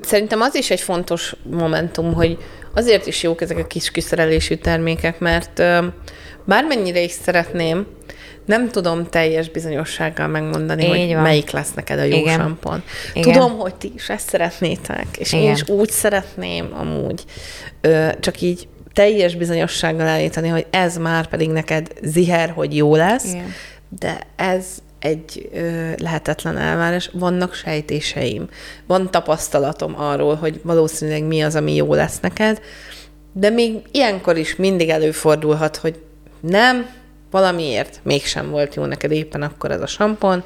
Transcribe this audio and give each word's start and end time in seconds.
Szerintem 0.00 0.40
az 0.40 0.54
is 0.54 0.70
egy 0.70 0.80
fontos 0.80 1.36
momentum, 1.50 2.14
hogy 2.14 2.38
azért 2.74 3.06
is 3.06 3.22
jók 3.22 3.40
ezek 3.40 3.58
a 3.58 3.66
kis 3.66 3.90
kiszerelésű 3.90 4.54
termékek, 4.54 5.18
mert 5.18 5.62
bármennyire 6.44 7.00
is 7.00 7.10
szeretném, 7.10 7.86
nem 8.46 8.68
tudom 8.68 9.06
teljes 9.08 9.48
bizonyossággal 9.50 10.26
megmondani, 10.26 10.82
Így 10.84 10.88
hogy 10.88 11.12
van. 11.14 11.22
melyik 11.22 11.50
lesz 11.50 11.72
neked 11.74 11.98
a 11.98 12.02
jó 12.02 12.16
Igen. 12.16 12.38
sampon. 12.38 12.82
Igen. 13.14 13.32
Tudom, 13.32 13.58
hogy 13.58 13.74
ti 13.74 13.92
is 13.94 14.08
ezt 14.08 14.28
szeretnétek, 14.28 15.06
és 15.18 15.32
Igen. 15.32 15.44
én 15.44 15.52
is 15.52 15.68
úgy 15.68 15.90
szeretném 15.90 16.68
amúgy. 16.78 17.24
Ö, 17.80 18.08
csak 18.20 18.40
így 18.40 18.68
teljes 18.92 19.34
bizonyossággal 19.34 20.06
állítani, 20.06 20.48
hogy 20.48 20.66
ez 20.70 20.96
már 20.96 21.26
pedig 21.26 21.48
neked 21.50 21.88
ziher, 22.02 22.50
hogy 22.50 22.76
jó 22.76 22.96
lesz, 22.96 23.32
Igen. 23.32 23.52
de 24.00 24.18
ez 24.36 24.66
egy 25.04 25.48
ö, 25.52 25.92
lehetetlen 25.96 26.58
elvárás. 26.58 27.10
Vannak 27.12 27.54
sejtéseim, 27.54 28.48
van 28.86 29.10
tapasztalatom 29.10 30.00
arról, 30.00 30.34
hogy 30.34 30.60
valószínűleg 30.62 31.22
mi 31.22 31.42
az, 31.42 31.54
ami 31.54 31.74
jó 31.74 31.94
lesz 31.94 32.20
neked, 32.20 32.60
de 33.32 33.50
még 33.50 33.82
ilyenkor 33.90 34.36
is 34.36 34.56
mindig 34.56 34.88
előfordulhat, 34.88 35.76
hogy 35.76 36.02
nem, 36.40 36.86
valamiért 37.30 38.00
mégsem 38.02 38.50
volt 38.50 38.74
jó 38.74 38.84
neked 38.84 39.10
éppen 39.10 39.42
akkor 39.42 39.70
ez 39.70 39.80
a 39.80 39.86
sampon. 39.86 40.42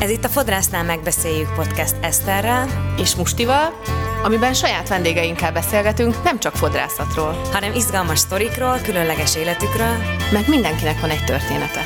Ez 0.00 0.10
itt 0.10 0.24
a 0.24 0.28
Fodrásznál 0.28 0.84
megbeszéljük 0.84 1.54
podcast 1.54 1.94
Eszterrel 2.02 2.66
és 2.98 3.14
Mustival, 3.14 3.72
amiben 4.22 4.54
saját 4.54 4.88
vendégeinkkel 4.88 5.52
beszélgetünk 5.52 6.22
nem 6.22 6.38
csak 6.38 6.56
fodrászatról, 6.56 7.40
hanem 7.52 7.74
izgalmas 7.74 8.18
sztorikról, 8.18 8.78
különleges 8.84 9.36
életükről, 9.36 9.96
meg 10.32 10.48
mindenkinek 10.48 11.00
van 11.00 11.10
egy 11.10 11.24
története. 11.24 11.80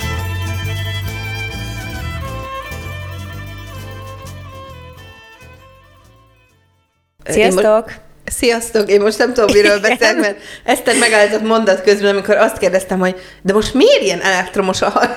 Sziasztok! 7.24 7.92
Sziasztok! 8.24 8.90
Én 8.90 9.00
most 9.00 9.18
nem 9.18 9.32
tudom, 9.32 9.52
miről 9.52 9.80
beszélek, 9.80 10.16
mert 10.16 10.38
Eszter 10.64 10.98
megállított 10.98 11.42
mondat 11.42 11.82
közben, 11.82 12.10
amikor 12.10 12.36
azt 12.36 12.58
kérdeztem, 12.58 12.98
hogy 12.98 13.20
de 13.42 13.52
most 13.52 13.74
miért 13.74 14.02
ilyen 14.02 14.20
elektromos 14.20 14.82
a? 14.82 15.16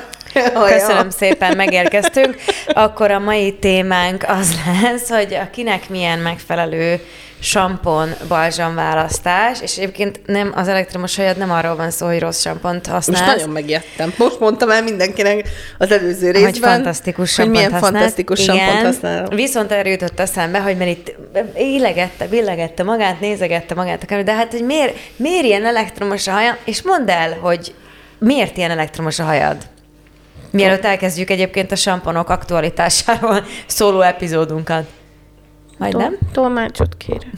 Köszönöm 0.67 1.09
szépen, 1.09 1.55
megérkeztünk. 1.55 2.35
Akkor 2.67 3.11
a 3.11 3.19
mai 3.19 3.53
témánk 3.53 4.25
az 4.27 4.55
lesz, 4.81 5.09
hogy 5.09 5.33
akinek 5.33 5.89
milyen 5.89 6.19
megfelelő 6.19 6.99
sampon, 7.41 8.09
balzsam 8.27 8.75
választás, 8.75 9.61
és 9.61 9.77
egyébként 9.77 10.19
nem, 10.25 10.51
az 10.55 10.67
elektromos 10.67 11.15
hajad 11.15 11.37
nem 11.37 11.51
arról 11.51 11.75
van 11.75 11.91
szó, 11.91 12.05
hogy 12.05 12.19
rossz 12.19 12.41
sampont 12.41 12.87
használsz. 12.87 13.19
Most 13.19 13.35
nagyon 13.35 13.49
megijedtem. 13.49 14.13
Most 14.17 14.39
mondtam 14.39 14.69
el 14.69 14.83
mindenkinek 14.83 15.49
az 15.77 15.91
előző 15.91 16.31
részben, 16.31 16.51
hogy 16.51 16.57
fantasztikus 16.59 17.35
hogy 17.35 17.49
milyen 17.49 17.71
használt. 17.71 17.93
fantasztikus 17.93 18.39
Igen, 18.43 18.55
sampont 18.55 18.85
használ. 18.85 19.27
Viszont 19.27 19.71
erről 19.71 19.91
jutott 19.91 20.19
eszembe, 20.19 20.59
hogy 20.59 20.77
mert 20.77 20.89
itt 20.89 21.15
illegette, 21.55 22.27
billegette 22.27 22.83
magát, 22.83 23.19
nézegette 23.19 23.75
magát, 23.75 24.23
de 24.23 24.33
hát, 24.33 24.51
hogy 24.51 24.63
miért, 24.63 24.97
miért 25.15 25.45
ilyen 25.45 25.65
elektromos 25.65 26.27
a 26.27 26.31
haja, 26.31 26.57
és 26.65 26.81
mondd 26.81 27.09
el, 27.09 27.37
hogy 27.41 27.73
miért 28.17 28.57
ilyen 28.57 28.71
elektromos 28.71 29.19
a 29.19 29.23
hajad? 29.23 29.57
Mielőtt 30.51 30.85
elkezdjük 30.85 31.29
egyébként 31.29 31.71
a 31.71 31.75
samponok 31.75 32.29
aktualitásáról 32.29 33.45
szóló 33.65 34.01
epizódunkat. 34.01 34.87
Vagy 35.77 35.95
nem? 35.95 36.17
Tolmácsot 36.31 36.97
kérem. 36.97 37.31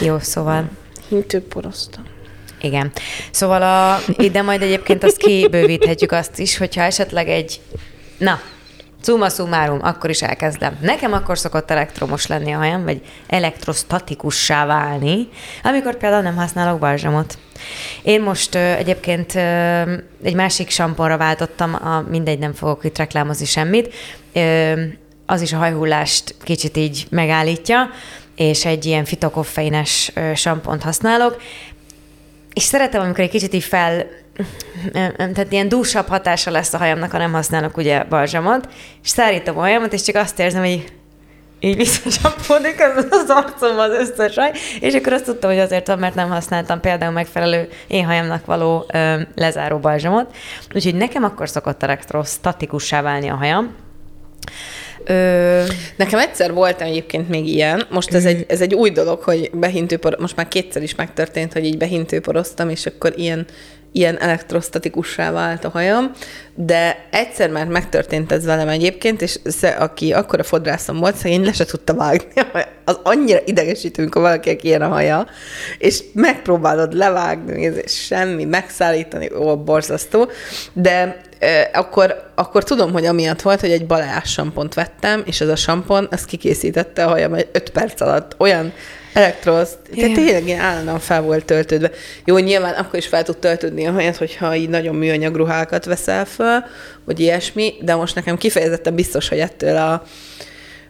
Jó, 0.00 0.18
szóval. 0.18 0.70
Hintőporoztam. 1.08 2.04
Igen. 2.60 2.92
Szóval 3.30 3.62
a, 3.62 3.98
ide 4.16 4.42
majd 4.42 4.62
egyébként 4.62 5.04
azt 5.04 5.16
kibővíthetjük 5.16 6.12
azt 6.12 6.38
is, 6.38 6.56
hogyha 6.56 6.82
esetleg 6.82 7.28
egy, 7.28 7.60
na, 8.18 8.40
Summa 9.04 9.28
summarum, 9.28 9.78
akkor 9.82 10.10
is 10.10 10.22
elkezdem. 10.22 10.78
Nekem 10.80 11.12
akkor 11.12 11.38
szokott 11.38 11.70
elektromos 11.70 12.26
lenni 12.26 12.52
a 12.52 12.56
hajam, 12.56 12.84
vagy 12.84 13.00
elektrostatikussá 13.26 14.66
válni, 14.66 15.28
amikor 15.62 15.96
például 15.96 16.22
nem 16.22 16.36
használok 16.36 16.78
balzsamot. 16.78 17.38
Én 18.02 18.22
most 18.22 18.54
ö, 18.54 18.58
egyébként 18.58 19.34
ö, 19.34 19.40
egy 20.22 20.34
másik 20.34 20.70
samponra 20.70 21.16
váltottam, 21.16 21.74
a, 21.74 22.04
mindegy, 22.08 22.38
nem 22.38 22.52
fogok 22.52 22.84
itt 22.84 22.98
reklámozni 22.98 23.44
semmit, 23.44 23.94
ö, 24.32 24.72
az 25.26 25.40
is 25.40 25.52
a 25.52 25.56
hajhullást 25.56 26.34
kicsit 26.42 26.76
így 26.76 27.06
megállítja, 27.10 27.90
és 28.36 28.64
egy 28.64 28.84
ilyen 28.84 29.04
fitokoffeines 29.04 30.12
sampont 30.34 30.82
használok, 30.82 31.42
és 32.54 32.62
szeretem, 32.62 33.02
amikor 33.02 33.24
egy 33.24 33.30
kicsit 33.30 33.52
így 33.54 33.64
fel, 33.64 34.06
tehát 35.16 35.52
ilyen 35.52 35.68
dúsabb 35.68 36.06
hatása 36.06 36.50
lesz 36.50 36.74
a 36.74 36.78
hajamnak, 36.78 37.10
ha 37.10 37.18
nem 37.18 37.32
használok 37.32 37.76
ugye 37.76 38.04
balzsamot, 38.04 38.68
és 39.02 39.08
szárítom 39.08 39.58
a 39.58 39.60
hajamat, 39.60 39.92
és 39.92 40.02
csak 40.02 40.14
azt 40.14 40.38
érzem, 40.38 40.60
hogy 40.60 40.92
így 41.60 41.76
visszacsapódik 41.76 42.80
az, 42.80 43.06
az 43.10 43.24
arcom 43.28 43.78
az 43.78 43.90
összes 43.90 44.34
haj, 44.34 44.50
és 44.80 44.94
akkor 44.94 45.12
azt 45.12 45.24
tudtam, 45.24 45.50
hogy 45.50 45.58
azért 45.58 45.86
van, 45.86 45.98
mert 45.98 46.14
nem 46.14 46.28
használtam 46.28 46.80
például 46.80 47.12
megfelelő 47.12 47.68
én 47.86 48.04
hajamnak 48.04 48.46
való 48.46 48.86
ö, 48.92 49.20
lezáró 49.34 49.78
balzsamot. 49.78 50.34
Úgyhogy 50.74 50.94
nekem 50.94 51.24
akkor 51.24 51.48
szokott 51.48 51.82
elektrostatikussá 51.82 53.02
válni 53.02 53.28
a 53.28 53.34
hajam, 53.34 53.74
Ö... 55.04 55.64
Nekem 55.96 56.18
egyszer 56.18 56.52
volt 56.52 56.80
egyébként 56.80 57.28
még 57.28 57.46
ilyen, 57.46 57.86
most 57.90 58.14
ez, 58.14 58.24
egy, 58.24 58.44
ez 58.48 58.60
egy 58.60 58.74
új 58.74 58.90
dolog, 58.90 59.20
hogy 59.20 59.50
behintőpor, 59.52 60.16
most 60.18 60.36
már 60.36 60.48
kétszer 60.48 60.82
is 60.82 60.94
megtörtént, 60.94 61.52
hogy 61.52 61.64
így 61.64 61.78
behintőporoztam, 61.78 62.68
és 62.68 62.86
akkor 62.86 63.12
ilyen, 63.16 63.46
ilyen 63.94 64.20
elektrostatikussá 64.20 65.30
vált 65.30 65.64
a 65.64 65.68
hajam, 65.68 66.10
de 66.54 67.06
egyszer 67.10 67.50
már 67.50 67.66
megtörtént 67.66 68.32
ez 68.32 68.44
velem 68.44 68.68
egyébként, 68.68 69.22
és 69.22 69.38
aki 69.78 70.12
akkor 70.12 70.38
a 70.38 70.42
fodrászom 70.42 70.98
volt, 70.98 71.16
szegény 71.16 71.44
le 71.44 71.52
se 71.52 71.64
tudta 71.64 71.94
vágni 71.94 72.42
Az 72.84 72.98
annyira 73.02 73.38
idegesítő, 73.44 74.02
amikor 74.02 74.22
valakinek 74.22 74.64
ilyen 74.64 74.82
a 74.82 74.88
haja, 74.88 75.26
és 75.78 76.02
megpróbálod 76.12 76.92
levágni, 76.92 77.62
és 77.84 78.04
semmi, 78.04 78.44
megszállítani, 78.44 79.30
ó, 79.34 79.56
borzasztó, 79.56 80.28
de 80.72 81.20
akkor, 81.72 82.30
akkor 82.34 82.64
tudom, 82.64 82.92
hogy 82.92 83.06
amiatt 83.06 83.42
volt, 83.42 83.60
hogy 83.60 83.70
egy 83.70 83.86
baleás 83.86 84.30
sampont 84.30 84.74
vettem, 84.74 85.22
és 85.26 85.40
ez 85.40 85.48
a 85.48 85.56
sampon, 85.56 86.08
az 86.10 86.24
kikészítette 86.24 87.04
a 87.04 87.08
hajam 87.08 87.34
egy 87.34 87.48
5 87.52 87.70
perc 87.70 88.00
alatt. 88.00 88.34
Olyan 88.38 88.72
elektrosz, 89.12 89.76
tehát 89.96 90.14
tényleg 90.14 90.46
ilyen 90.46 90.60
állandóan 90.60 90.98
fel 90.98 91.22
volt 91.22 91.44
töltődve. 91.44 91.90
Jó, 92.24 92.38
nyilván 92.38 92.74
akkor 92.74 92.98
is 92.98 93.06
fel 93.06 93.22
tud 93.22 93.36
töltődni 93.36 93.86
a 93.86 93.92
hajat, 93.92 94.16
hogyha 94.16 94.54
így 94.54 94.68
nagyon 94.68 94.94
műanyag 94.94 95.36
ruhákat 95.36 95.84
veszel 95.84 96.24
föl, 96.24 96.64
vagy 97.04 97.20
ilyesmi, 97.20 97.74
de 97.80 97.94
most 97.94 98.14
nekem 98.14 98.36
kifejezetten 98.36 98.94
biztos, 98.94 99.28
hogy 99.28 99.38
ettől 99.38 99.76
a 99.76 100.02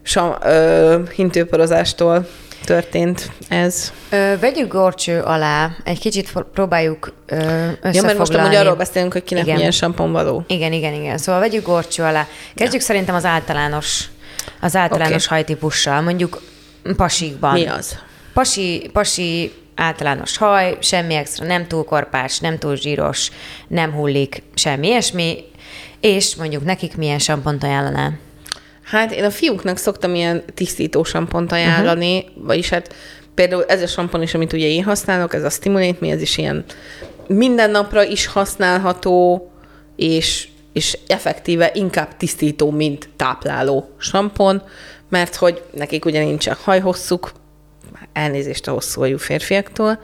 sam, 0.02 0.34
ö, 0.42 0.98
hintőporozástól 1.14 2.28
történt 2.64 3.30
ez. 3.48 3.92
Ö, 4.10 4.34
vegyük 4.40 4.72
gorcső 4.72 5.20
alá, 5.20 5.70
egy 5.84 5.98
kicsit 5.98 6.32
próbáljuk 6.52 7.12
ö, 7.26 7.34
összefoglalni. 7.36 7.96
Ja, 7.96 8.02
mert 8.02 8.18
most 8.18 8.34
amúgy 8.34 8.54
arról 8.54 8.74
beszélünk, 8.74 9.12
hogy 9.12 9.24
kinek 9.24 9.44
igen. 9.44 9.56
milyen 9.56 9.70
sampon 9.70 10.12
való. 10.12 10.44
Igen, 10.46 10.72
igen, 10.72 10.92
igen. 10.94 11.18
Szóval 11.18 11.40
vegyük 11.40 11.64
gorcső 11.64 12.02
alá. 12.02 12.26
Kezdjük 12.54 12.80
ja. 12.80 12.86
szerintem 12.86 13.14
az 13.14 13.24
általános, 13.24 14.04
az 14.60 14.76
általános 14.76 15.26
okay. 15.26 15.38
hajtípussal, 15.38 16.00
mondjuk 16.00 16.42
pasikban. 16.96 17.52
Mi 17.52 17.66
az? 17.66 17.98
Pasi, 18.32 18.90
pasi 18.92 19.52
általános 19.74 20.36
haj, 20.36 20.76
semmi 20.80 21.14
extra, 21.14 21.46
nem 21.46 21.66
túl 21.66 21.84
korpás, 21.84 22.38
nem 22.38 22.58
túl 22.58 22.76
zsíros, 22.76 23.30
nem 23.68 23.92
hullik, 23.92 24.42
semmi 24.54 24.86
ilyesmi, 24.86 25.44
és 26.00 26.34
mondjuk 26.34 26.64
nekik 26.64 26.96
milyen 26.96 27.18
sampont 27.18 27.62
ajánlanál? 27.62 28.18
Hát 28.84 29.12
én 29.12 29.24
a 29.24 29.30
fiúknak 29.30 29.76
szoktam 29.76 30.14
ilyen 30.14 30.42
tisztító 30.54 31.04
sampont 31.04 31.52
ajánlani, 31.52 32.18
uh-huh. 32.18 32.46
vagyis 32.46 32.68
hát 32.68 32.94
például 33.34 33.64
ez 33.64 33.82
a 33.82 33.86
sampon 33.86 34.22
is, 34.22 34.34
amit 34.34 34.52
ugye 34.52 34.66
én 34.66 34.84
használok, 34.84 35.34
ez 35.34 35.44
a 35.44 35.50
Stimulate 35.50 35.96
mi 36.00 36.10
ez 36.10 36.20
is 36.20 36.38
ilyen 36.38 36.64
minden 37.26 37.70
napra 37.70 38.04
is 38.04 38.26
használható, 38.26 39.48
és, 39.96 40.48
és 40.72 40.98
effektíve 41.06 41.70
inkább 41.74 42.16
tisztító, 42.16 42.70
mint 42.70 43.08
tápláló 43.16 43.90
sampon, 43.98 44.62
mert 45.08 45.34
hogy 45.34 45.62
nekik 45.72 46.04
ugye 46.04 46.24
nincsen 46.24 46.56
hajhosszuk, 46.62 47.32
elnézést 48.14 48.68
a 48.68 48.72
hosszú 48.72 49.02
ajú 49.02 49.18
férfiaktól. 49.18 50.00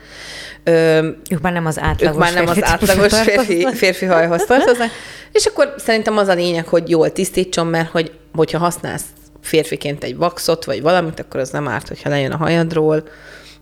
Ö, 0.64 1.08
ők 1.30 1.40
már 1.40 1.52
nem 1.52 1.66
az 1.66 1.78
átlagos, 1.78 2.14
ők 2.14 2.22
már 2.22 2.34
nem 2.34 2.46
az 2.46 2.64
átlagos 2.64 3.20
férfi, 3.20 3.66
férfi 3.74 4.04
hajhoz 4.04 4.44
tartoznak. 4.44 4.90
És 5.32 5.46
akkor 5.46 5.74
szerintem 5.76 6.16
az 6.16 6.28
a 6.28 6.34
lényeg, 6.34 6.66
hogy 6.66 6.88
jól 6.88 7.12
tisztítson, 7.12 7.66
mert 7.66 7.90
hogy, 7.90 8.12
hogyha 8.34 8.58
használsz 8.58 9.04
férfiként 9.40 10.04
egy 10.04 10.16
vaxot, 10.16 10.64
vagy 10.64 10.82
valamit, 10.82 11.20
akkor 11.20 11.40
az 11.40 11.50
nem 11.50 11.68
árt, 11.68 11.88
hogyha 11.88 12.08
lejön 12.08 12.32
a 12.32 12.36
hajadról, 12.36 13.08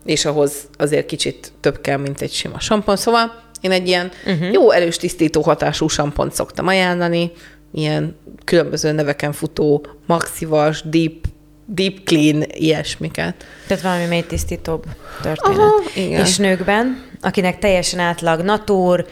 és 0.04 0.24
ahhoz 0.24 0.52
azért 0.76 1.06
kicsit 1.06 1.52
több 1.60 1.80
kell, 1.80 1.96
mint 1.96 2.20
egy 2.20 2.32
sima 2.32 2.60
sampon. 2.60 2.96
Szóval 2.96 3.42
én 3.60 3.70
egy 3.70 3.88
ilyen 3.88 4.10
uh-huh. 4.26 4.52
jó 4.52 4.70
erős 4.70 4.96
tisztító 4.96 5.42
hatású 5.42 5.88
sampont 5.88 6.32
szoktam 6.32 6.66
ajánlani, 6.66 7.32
ilyen 7.72 8.16
különböző 8.44 8.92
neveken 8.92 9.32
futó, 9.32 9.86
maxivas, 10.06 10.82
deep, 10.82 11.24
deep 11.74 12.04
clean, 12.04 12.44
ilyesmiket. 12.48 13.46
Tehát 13.66 13.82
valami 13.82 14.04
mély 14.04 14.24
tisztítóbb 14.26 14.84
történet. 15.22 15.58
Aha, 15.58 15.82
igen. 15.94 16.24
És 16.24 16.36
nőkben? 16.36 17.06
akinek 17.20 17.58
teljesen 17.58 18.00
átlag 18.00 18.40
natúr, 18.40 19.06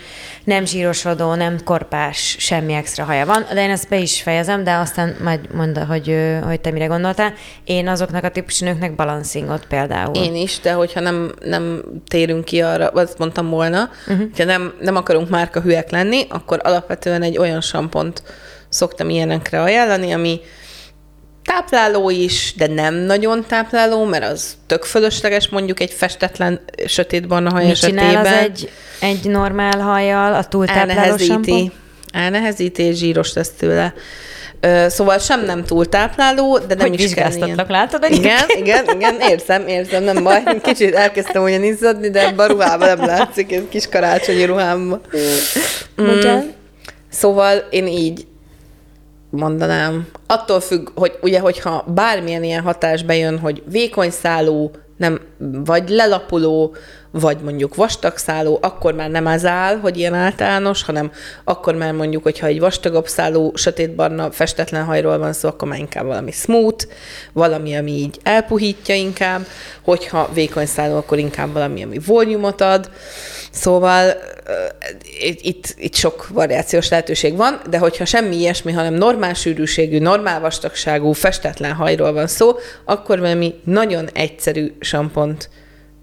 nem 0.44 0.64
zsírosodó, 0.64 1.34
nem 1.34 1.58
korpás, 1.64 2.36
semmi 2.38 2.72
extra 2.72 3.04
haja 3.04 3.26
van. 3.26 3.46
De 3.54 3.62
én 3.62 3.70
ezt 3.70 3.88
be 3.88 3.98
is 3.98 4.22
fejezem, 4.22 4.64
de 4.64 4.74
aztán 4.74 5.16
majd 5.22 5.54
mondd, 5.54 5.78
hogy, 5.78 6.16
hogy 6.44 6.60
te 6.60 6.70
mire 6.70 6.86
gondoltál. 6.86 7.34
Én 7.64 7.88
azoknak 7.88 8.24
a 8.24 8.30
típusú 8.30 8.64
nőknek 8.64 8.94
balancingot 8.94 9.66
például. 9.66 10.14
Én 10.14 10.34
is, 10.34 10.60
de 10.60 10.72
hogyha 10.72 11.00
nem, 11.00 11.32
nem 11.40 11.82
térünk 12.08 12.44
ki 12.44 12.60
arra, 12.60 12.86
azt 12.86 13.18
mondtam 13.18 13.48
volna, 13.48 13.90
uh-huh. 14.06 14.18
hogyha 14.18 14.44
nem, 14.44 14.74
nem 14.80 14.96
akarunk 14.96 15.28
márka 15.28 15.60
hülyek 15.60 15.90
lenni, 15.90 16.26
akkor 16.28 16.60
alapvetően 16.62 17.22
egy 17.22 17.38
olyan 17.38 17.60
sampont 17.60 18.22
szoktam 18.68 19.08
ilyenekre 19.08 19.62
ajánlani, 19.62 20.12
ami 20.12 20.40
tápláló 21.46 22.10
is, 22.10 22.54
de 22.56 22.66
nem 22.66 22.94
nagyon 22.94 23.44
tápláló, 23.48 24.04
mert 24.04 24.24
az 24.24 24.56
tök 24.66 24.84
fölösleges 24.84 25.48
mondjuk 25.48 25.80
egy 25.80 25.90
festetlen 25.90 26.60
sötétbarna 26.86 27.50
haj 27.50 27.62
Mit 27.62 27.72
esetében. 27.72 28.08
csinál 28.08 28.26
az 28.26 28.32
egy, 28.32 28.70
egy 29.00 29.24
normál 29.24 29.78
hajjal, 29.78 30.34
a 30.34 30.44
túltápláló 30.44 31.16
sampon? 31.16 31.72
Elnehezíti, 32.12 32.82
és 32.82 32.96
zsíros 32.96 33.32
lesz 33.32 33.50
tőle. 33.58 33.94
Szóval 34.88 35.18
sem 35.18 35.44
nem 35.44 35.64
túl 35.64 35.88
tápláló, 35.88 36.58
de 36.58 36.74
nem 36.74 36.88
hogy 36.88 37.00
is 37.00 37.14
kell 37.14 37.32
ilyen. 37.32 37.64
látod? 37.68 38.06
Igen, 38.10 38.44
igen, 38.56 38.84
igen, 38.94 39.20
érzem, 39.20 39.66
érzem, 39.68 40.02
nem 40.02 40.22
baj. 40.22 40.42
Kicsit 40.62 40.94
elkezdtem 40.94 41.42
ugyan 41.42 41.64
izzadni, 41.64 42.10
de 42.10 42.26
ebben 42.26 42.48
a 42.48 42.52
ruhában 42.52 42.88
nem 42.88 43.06
látszik, 43.06 43.52
ez 43.52 43.62
kis 43.68 43.88
karácsonyi 43.88 44.44
ruhámban. 44.44 45.00
Mm. 46.02 46.38
Szóval 47.10 47.66
én 47.70 47.86
így 47.86 48.26
mondanám. 49.30 50.06
Attól 50.26 50.60
függ, 50.60 50.88
hogy 50.94 51.18
ugye, 51.22 51.40
hogyha 51.40 51.84
bármilyen 51.94 52.44
ilyen 52.44 52.62
hatás 52.62 53.02
bejön, 53.02 53.38
hogy 53.38 53.62
vékony 53.70 54.10
szálú, 54.10 54.70
nem, 54.96 55.20
vagy 55.64 55.88
lelapuló, 55.88 56.74
vagy 57.20 57.36
mondjuk 57.40 57.74
vastagszálú, 57.74 58.58
akkor 58.60 58.94
már 58.94 59.10
nem 59.10 59.26
az 59.26 59.44
áll, 59.44 59.76
hogy 59.76 59.98
ilyen 59.98 60.14
általános, 60.14 60.82
hanem 60.82 61.12
akkor 61.44 61.74
már 61.74 61.92
mondjuk, 61.92 62.22
hogyha 62.22 62.46
egy 62.46 62.60
vastagabb 62.60 63.06
szálú, 63.06 63.50
sötétbarna, 63.54 64.30
festetlen 64.30 64.84
hajról 64.84 65.18
van 65.18 65.32
szó, 65.32 65.48
akkor 65.48 65.68
már 65.68 65.78
inkább 65.78 66.04
valami 66.04 66.30
smooth, 66.30 66.86
valami, 67.32 67.76
ami 67.76 67.90
így 67.90 68.18
elpuhítja 68.22 68.94
inkább, 68.94 69.46
hogyha 69.82 70.30
vékony 70.34 70.66
szálú, 70.66 70.94
akkor 70.94 71.18
inkább 71.18 71.52
valami, 71.52 71.82
ami 71.82 71.98
volumot 72.06 72.60
ad. 72.60 72.90
Szóval 73.50 74.14
itt, 75.40 75.74
itt 75.76 75.94
sok 75.94 76.28
variációs 76.28 76.88
lehetőség 76.88 77.36
van, 77.36 77.60
de 77.70 77.78
hogyha 77.78 78.04
semmi 78.04 78.36
ilyesmi, 78.36 78.72
hanem 78.72 78.94
normál 78.94 79.34
sűrűségű, 79.34 79.98
normál 79.98 80.40
vastagságú, 80.40 81.12
festetlen 81.12 81.72
hajról 81.72 82.12
van 82.12 82.26
szó, 82.26 82.56
akkor 82.84 83.20
valami 83.20 83.54
nagyon 83.64 84.08
egyszerű 84.12 84.72
sampont 84.80 85.48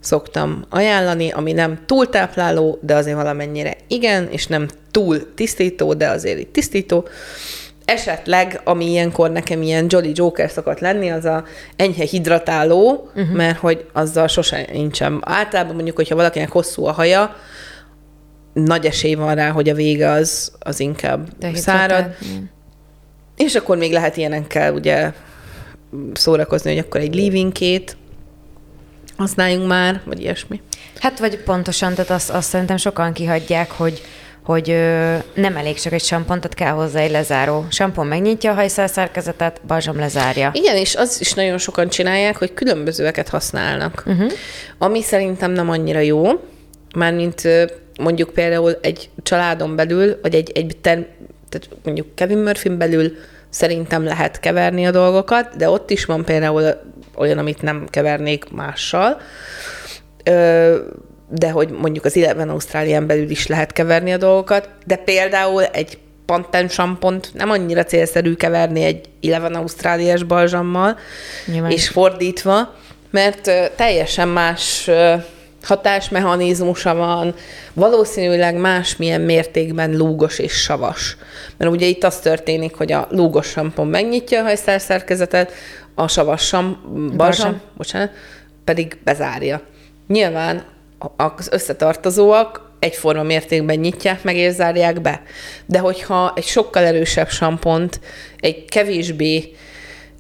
szoktam 0.03 0.65
ajánlani, 0.69 1.31
ami 1.31 1.51
nem 1.51 1.79
túl 1.85 2.09
tápláló, 2.09 2.79
de 2.81 2.95
azért 2.95 3.15
valamennyire 3.15 3.75
igen, 3.87 4.27
és 4.31 4.47
nem 4.47 4.67
túl 4.91 5.33
tisztító, 5.33 5.93
de 5.93 6.09
azért 6.09 6.39
itt 6.39 6.53
tisztító. 6.53 7.07
Esetleg, 7.85 8.61
ami 8.63 8.89
ilyenkor 8.89 9.31
nekem 9.31 9.61
ilyen 9.61 9.85
Jolly 9.89 10.11
Joker 10.13 10.49
szokott 10.49 10.79
lenni, 10.79 11.09
az 11.09 11.25
a 11.25 11.43
enyhe 11.75 12.05
hidratáló, 12.05 13.09
uh-huh. 13.15 13.35
mert 13.35 13.57
hogy 13.57 13.85
azzal 13.93 14.27
sosem 14.27 14.65
nincsen. 14.71 15.21
Általában 15.21 15.75
mondjuk, 15.75 15.95
hogyha 15.95 16.15
valakinek 16.15 16.51
hosszú 16.51 16.85
a 16.85 16.91
haja, 16.91 17.35
nagy 18.53 18.85
esély 18.85 19.13
van 19.13 19.35
rá, 19.35 19.49
hogy 19.49 19.69
a 19.69 19.73
vége 19.73 20.09
az, 20.09 20.51
az 20.59 20.79
inkább 20.79 21.27
de 21.39 21.55
szárad. 21.55 22.15
És 23.37 23.55
akkor 23.55 23.77
még 23.77 23.91
lehet 23.91 24.17
ilyenekkel 24.17 24.73
ugye 24.73 25.11
szórakozni, 26.13 26.69
hogy 26.69 26.85
akkor 26.87 27.01
egy 27.01 27.15
leaving 27.15 27.51
két, 27.51 27.97
használjunk 29.17 29.67
már, 29.67 30.01
vagy 30.05 30.21
ilyesmi. 30.21 30.61
Hát 30.99 31.19
vagy 31.19 31.37
pontosan, 31.37 31.93
tehát 31.93 32.11
azt, 32.11 32.29
azt 32.29 32.49
szerintem 32.49 32.77
sokan 32.77 33.13
kihagyják, 33.13 33.71
hogy 33.71 34.01
hogy 34.43 34.69
ö, 34.69 35.15
nem 35.33 35.55
elég 35.55 35.79
csak 35.79 35.93
egy 35.93 36.03
sampont, 36.03 36.41
tehát 36.41 36.57
kell 36.57 36.83
hozzá 36.83 36.99
egy 36.99 37.11
lezáró. 37.11 37.65
Sampon 37.69 38.07
megnyitja 38.07 38.51
a 38.51 38.53
hajszál 38.53 38.87
szerkezetet, 38.87 39.61
balzsam 39.67 39.97
lezárja. 39.97 40.51
Igen, 40.53 40.75
és 40.75 40.95
az 40.95 41.17
is 41.19 41.33
nagyon 41.33 41.57
sokan 41.57 41.89
csinálják, 41.89 42.37
hogy 42.37 42.53
különbözőeket 42.53 43.29
használnak. 43.29 44.03
Uh-huh. 44.05 44.31
Ami 44.77 45.01
szerintem 45.01 45.51
nem 45.51 45.69
annyira 45.69 45.99
jó, 45.99 46.27
mármint 46.95 47.41
mondjuk 47.99 48.29
például 48.29 48.77
egy 48.81 49.09
családon 49.23 49.75
belül, 49.75 50.19
vagy 50.21 50.35
egy, 50.35 50.51
egy 50.53 50.77
ter, 50.81 51.05
tehát 51.49 51.69
mondjuk 51.83 52.15
Kevin 52.15 52.37
murphy 52.37 52.69
belül 52.69 53.11
szerintem 53.49 54.03
lehet 54.03 54.39
keverni 54.39 54.85
a 54.85 54.91
dolgokat, 54.91 55.55
de 55.55 55.69
ott 55.69 55.89
is 55.89 56.05
van 56.05 56.25
például 56.25 56.81
olyan, 57.15 57.37
amit 57.37 57.61
nem 57.61 57.87
kevernék 57.89 58.51
mással, 58.51 59.21
de 61.29 61.49
hogy 61.51 61.69
mondjuk 61.69 62.05
az 62.05 62.17
Eleven 62.17 62.49
Ausztrálián 62.49 63.07
belül 63.07 63.29
is 63.29 63.47
lehet 63.47 63.71
keverni 63.71 64.13
a 64.13 64.17
dolgokat, 64.17 64.69
de 64.85 64.95
például 64.95 65.63
egy 65.63 65.97
Pantene 66.25 66.67
sampont 66.67 67.29
nem 67.33 67.49
annyira 67.49 67.83
célszerű 67.83 68.33
keverni 68.33 68.83
egy 68.83 69.09
Eleven 69.21 69.55
Ausztráliás 69.55 70.23
balzsammal, 70.23 70.97
Nyilván. 71.45 71.71
és 71.71 71.87
fordítva, 71.87 72.75
mert 73.09 73.51
teljesen 73.75 74.27
más 74.27 74.89
hatásmechanizmusa 75.63 76.95
van, 76.95 77.35
valószínűleg 77.73 78.55
másmilyen 78.55 79.21
mértékben 79.21 79.97
lúgos 79.97 80.39
és 80.39 80.53
savas. 80.53 81.17
Mert 81.57 81.71
ugye 81.71 81.85
itt 81.85 82.03
az 82.03 82.19
történik, 82.19 82.75
hogy 82.75 82.91
a 82.91 83.07
lúgos 83.09 83.47
sampon 83.47 83.87
megnyitja 83.87 84.39
a 84.39 84.43
hajszál 84.43 84.79
szerkezetet, 84.79 85.51
a 85.95 86.07
savas 86.07 86.45
sam, 86.45 86.81
bocsánat, 87.77 88.11
pedig 88.63 88.97
bezárja. 89.03 89.61
Nyilván 90.07 90.63
az 91.17 91.49
összetartozóak 91.51 92.71
egyforma 92.79 93.23
mértékben 93.23 93.79
nyitják 93.79 94.23
meg 94.23 94.35
és 94.35 94.53
zárják 94.53 95.01
be. 95.01 95.21
De 95.65 95.79
hogyha 95.79 96.33
egy 96.35 96.45
sokkal 96.45 96.85
erősebb 96.85 97.29
sampont, 97.29 97.99
egy 98.39 98.65
kevésbé 98.65 99.55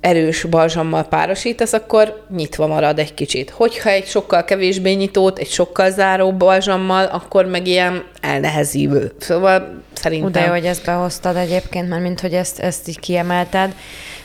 erős 0.03 0.43
balzsammal 0.43 1.03
párosítasz, 1.03 1.73
akkor 1.73 2.25
nyitva 2.35 2.67
marad 2.67 2.99
egy 2.99 3.13
kicsit. 3.13 3.49
Hogyha 3.49 3.89
egy 3.89 4.05
sokkal 4.05 4.43
kevésbé 4.43 4.91
nyitót, 4.91 5.39
egy 5.39 5.49
sokkal 5.49 5.89
záró 5.89 6.33
balzsammal, 6.33 7.05
akkor 7.05 7.45
meg 7.45 7.67
ilyen 7.67 8.03
elnehezívő. 8.21 9.11
Szóval 9.17 9.81
szerintem... 9.93 10.31
De 10.31 10.47
hogy 10.47 10.65
ezt 10.65 10.85
behoztad 10.85 11.35
egyébként, 11.35 11.89
mert 11.89 12.01
mint 12.01 12.19
hogy 12.19 12.33
ezt, 12.33 12.59
ezt 12.59 12.87
így 12.87 12.99
kiemelted, 12.99 13.75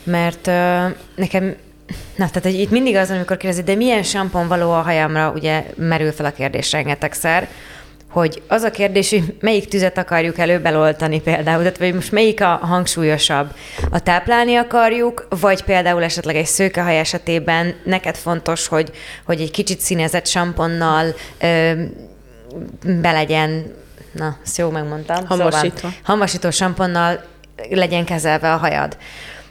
mert 0.03 0.47
uh, 0.47 0.55
nekem 1.15 1.57
Na, 2.17 2.31
tehát 2.31 2.59
itt 2.59 2.71
mindig 2.71 2.97
az, 2.97 3.11
amikor 3.11 3.37
kérdezi, 3.37 3.63
de 3.63 3.75
milyen 3.75 4.03
sampon 4.03 4.49
való 4.49 4.71
a 4.71 4.81
hajamra, 4.81 5.33
ugye 5.35 5.65
merül 5.77 6.13
fel 6.13 6.27
a 6.27 6.31
kérdés 6.31 6.73
rengetegszer, 6.73 7.49
hogy 8.11 8.43
az 8.49 8.63
a 8.63 8.71
kérdés, 8.71 9.11
hogy 9.11 9.35
melyik 9.41 9.69
tüzet 9.69 9.99
akarjuk 9.99 10.39
előbb 10.39 10.67
eloltani 10.67 11.21
például, 11.21 11.59
tehát 11.59 11.79
vagy 11.79 11.95
most 11.95 12.13
melyik 12.13 12.41
a 12.41 12.47
hangsúlyosabb. 12.63 13.55
A 13.91 14.01
táplálni 14.01 14.57
akarjuk, 14.57 15.27
vagy 15.41 15.65
például 15.65 16.03
esetleg 16.03 16.37
egy 16.37 16.47
szőkehaj 16.47 16.99
esetében 16.99 17.75
neked 17.85 18.17
fontos, 18.17 18.67
hogy, 18.67 18.91
hogy 19.25 19.41
egy 19.41 19.51
kicsit 19.51 19.81
színezett 19.81 20.27
samponnal 20.27 21.15
ö, 21.41 21.73
belegyen, 23.01 23.75
na, 24.13 24.37
ezt 24.45 24.59
jó 24.59 24.71
megmondtam. 24.71 25.27
Hamasító. 25.27 25.77
Szóval, 25.77 25.97
hamasító 26.03 26.51
samponnal 26.51 27.25
legyen 27.71 28.05
kezelve 28.05 28.53
a 28.53 28.57
hajad. 28.57 28.97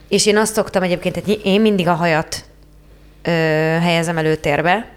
És 0.07 0.25
én 0.25 0.37
azt 0.37 0.53
szoktam 0.53 0.83
egyébként, 0.83 1.15
hogy 1.15 1.41
én 1.43 1.61
mindig 1.61 1.87
a 1.87 1.93
hajat 1.93 2.43
ö, 3.23 3.31
helyezem 3.81 4.17
előtérbe, 4.17 4.96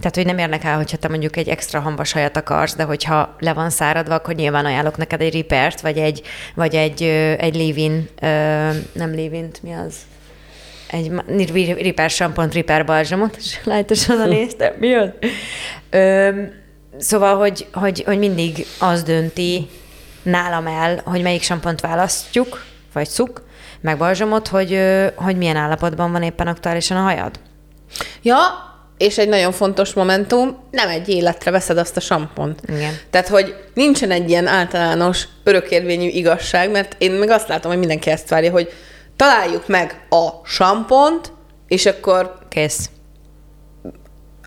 tehát, 0.00 0.14
hogy 0.14 0.26
nem 0.26 0.38
érnek 0.38 0.64
el, 0.64 0.76
hogyha 0.76 0.96
te 0.96 1.08
mondjuk 1.08 1.36
egy 1.36 1.48
extra 1.48 1.80
hambas 1.80 2.12
hajat 2.12 2.36
akarsz, 2.36 2.76
de 2.76 2.82
hogyha 2.82 3.36
le 3.38 3.52
van 3.52 3.70
száradva, 3.70 4.14
akkor 4.14 4.34
nyilván 4.34 4.64
ajánlok 4.64 4.96
neked 4.96 5.20
egy 5.20 5.32
ripert, 5.32 5.80
vagy 5.80 5.98
egy, 5.98 6.22
vagy 6.54 6.74
egy, 6.74 7.02
egy 7.38 7.54
lévin, 7.54 8.08
nem 8.92 9.10
lévint, 9.10 9.62
mi 9.62 9.72
az? 9.72 9.94
Egy 10.90 11.12
riper 11.78 12.10
sampont, 12.10 12.52
riper 12.52 12.84
balzsamot, 12.84 13.36
és 13.36 13.60
lájtosan 13.64 14.28
néztem, 14.28 14.74
mi 14.78 14.94
az? 14.94 15.08
Ö, 15.90 16.30
szóval, 16.98 17.36
hogy, 17.36 17.66
hogy, 17.72 18.02
hogy 18.02 18.18
mindig 18.18 18.66
az 18.78 19.02
dönti 19.02 19.68
nálam 20.22 20.66
el, 20.66 21.00
hogy 21.04 21.22
melyik 21.22 21.42
sampont 21.42 21.80
választjuk, 21.80 22.64
vagy 22.92 23.08
szuk, 23.08 23.42
meg 23.80 23.98
balzsamot, 23.98 24.48
hogy, 24.48 24.80
hogy 25.14 25.36
milyen 25.36 25.56
állapotban 25.56 26.12
van 26.12 26.22
éppen 26.22 26.46
aktuálisan 26.46 26.96
a 26.96 27.00
hajad. 27.00 27.40
Ja, 28.22 28.69
és 29.00 29.18
egy 29.18 29.28
nagyon 29.28 29.52
fontos 29.52 29.92
momentum, 29.92 30.58
nem 30.70 30.88
egy 30.88 31.08
életre 31.08 31.50
veszed 31.50 31.78
azt 31.78 31.96
a 31.96 32.00
sampont. 32.00 32.60
Igen. 32.68 32.98
Tehát, 33.10 33.28
hogy 33.28 33.54
nincsen 33.74 34.10
egy 34.10 34.28
ilyen 34.30 34.46
általános 34.46 35.24
örökérvényű 35.44 36.08
igazság, 36.08 36.70
mert 36.70 36.94
én 36.98 37.10
meg 37.10 37.30
azt 37.30 37.48
látom, 37.48 37.70
hogy 37.70 37.80
mindenki 37.80 38.10
ezt 38.10 38.28
várja, 38.28 38.50
hogy 38.50 38.72
találjuk 39.16 39.68
meg 39.68 40.06
a 40.08 40.28
sampont, 40.44 41.32
és 41.68 41.86
akkor 41.86 42.38
kész. 42.48 42.90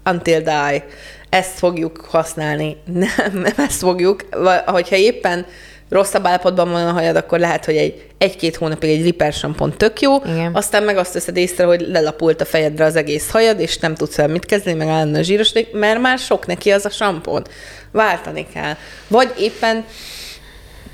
Until 0.06 0.42
die. 0.42 0.86
Ezt 1.30 1.58
fogjuk 1.58 2.06
használni. 2.10 2.78
Nem, 2.86 3.32
nem 3.34 3.54
ezt 3.58 3.80
fogjuk. 3.80 4.24
Hogyha 4.66 4.96
éppen 4.96 5.46
rosszabb 5.90 6.26
állapotban 6.26 6.72
van 6.72 6.88
a 6.88 6.92
hajad, 6.92 7.16
akkor 7.16 7.40
lehet, 7.40 7.66
hogy 7.66 7.76
egy, 7.76 8.06
egy-két 8.18 8.56
hónapig 8.56 8.90
egy 8.90 9.04
riper 9.04 9.34
sampon 9.34 9.74
tök 9.78 10.02
jó, 10.02 10.16
Igen. 10.26 10.56
aztán 10.56 10.84
meg 10.84 10.98
azt 10.98 11.14
veszed 11.14 11.38
észre, 11.38 11.66
hogy 11.66 11.82
lelapult 11.82 12.42
a 12.42 12.46
fejedre 12.46 12.86
az 12.86 12.96
egész 12.96 13.30
hajad, 13.32 13.60
és 13.60 13.78
nem 13.78 13.96
tudsz 13.96 14.20
el 14.20 14.28
mit 14.28 14.46
kezdeni, 14.46 14.78
meg 14.78 14.88
állandóan 14.88 15.24
zsírosodik, 15.24 15.72
mert 15.72 16.00
már 16.00 16.18
sok 16.18 16.46
neki 16.46 16.72
az 16.72 16.86
a 16.86 16.90
sampon. 16.90 17.44
Váltani 17.92 18.48
kell. 18.54 18.76
Vagy 19.08 19.34
éppen 19.40 19.86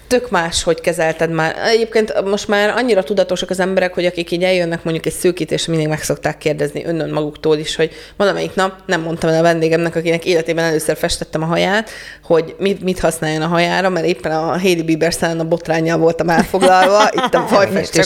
tök 0.10 0.30
más, 0.30 0.64
hogy 0.64 0.82
kezelted 0.82 1.32
már. 1.32 1.56
Egyébként 1.66 2.26
most 2.26 2.48
már 2.48 2.70
annyira 2.70 3.04
tudatosak 3.04 3.50
az 3.50 3.60
emberek, 3.60 3.94
hogy 3.94 4.06
akik 4.06 4.32
így 4.32 4.44
eljönnek 4.44 4.84
mondjuk 4.84 5.06
egy 5.06 5.14
szőkítésre, 5.14 5.72
mindig 5.72 5.90
meg 5.90 6.02
szokták 6.04 6.38
kérdezni 6.38 6.86
önnön 6.86 7.10
maguktól 7.10 7.58
is, 7.58 7.76
hogy 7.76 7.92
valamelyik 8.18 8.56
nap 8.56 8.74
nem 8.86 9.02
mondtam 9.02 9.30
el 9.30 9.40
a 9.40 9.42
vendégemnek, 9.42 9.96
akinek 9.96 10.26
életében 10.26 10.66
először 10.66 10.98
festettem 10.98 11.44
a 11.44 11.46
haját, 11.46 11.90
hogy 12.24 12.56
mit, 12.60 12.84
mit 12.84 13.00
használjon 13.00 13.42
a 13.42 13.48
hajára, 13.48 13.90
mert 13.90 14.06
éppen 14.06 14.32
a 14.32 14.60
Hailey 14.60 14.84
Bieber 14.84 15.14
szálon 15.14 15.40
a 15.40 15.48
botrányjal 15.48 15.98
voltam 15.98 16.30
elfoglalva, 16.30 17.10
itt 17.26 17.34
a 17.34 17.48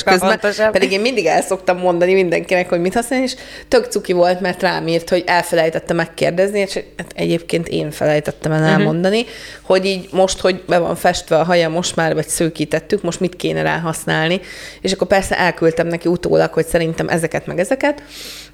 a 0.07 0.11
közben. 0.11 0.29
fontosabb. 0.29 0.71
Pedig 0.71 0.91
én 0.91 1.01
mindig 1.01 1.25
el 1.25 1.41
szoktam 1.41 1.77
mondani 1.77 2.13
mindenkinek, 2.13 2.69
hogy 2.69 2.81
mit 2.81 2.93
használni, 2.93 3.25
és 3.25 3.35
tök 3.67 3.85
cuki 3.85 4.13
volt, 4.13 4.39
mert 4.39 4.61
rám 4.61 4.87
írt, 4.87 5.09
hogy 5.09 5.23
elfelejtette 5.25 5.93
megkérdezni, 5.93 6.59
és 6.59 6.73
hát 6.73 7.11
egyébként 7.15 7.67
én 7.67 7.91
felejtettem 7.91 8.51
el 8.51 8.63
elmondani, 8.63 9.19
uh-huh. 9.19 9.33
hogy 9.61 9.85
így 9.85 10.09
most, 10.11 10.39
hogy 10.39 10.63
be 10.67 10.77
van 10.77 10.95
festve 10.95 11.37
a 11.37 11.43
haja, 11.43 11.69
most 11.69 11.92
már 11.95 12.13
vagy 12.13 12.27
szőkítettük, 12.27 13.01
most 13.01 13.19
mit 13.19 13.35
kéne 13.35 13.61
rá 13.61 13.77
használni, 13.77 14.41
és 14.81 14.91
akkor 14.91 15.07
persze 15.07 15.37
elküldtem 15.37 15.87
neki 15.87 16.07
utólag, 16.07 16.53
hogy 16.53 16.65
szerintem 16.65 17.09
ezeket 17.09 17.45
meg 17.45 17.59
ezeket, 17.59 18.03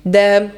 de 0.02 0.54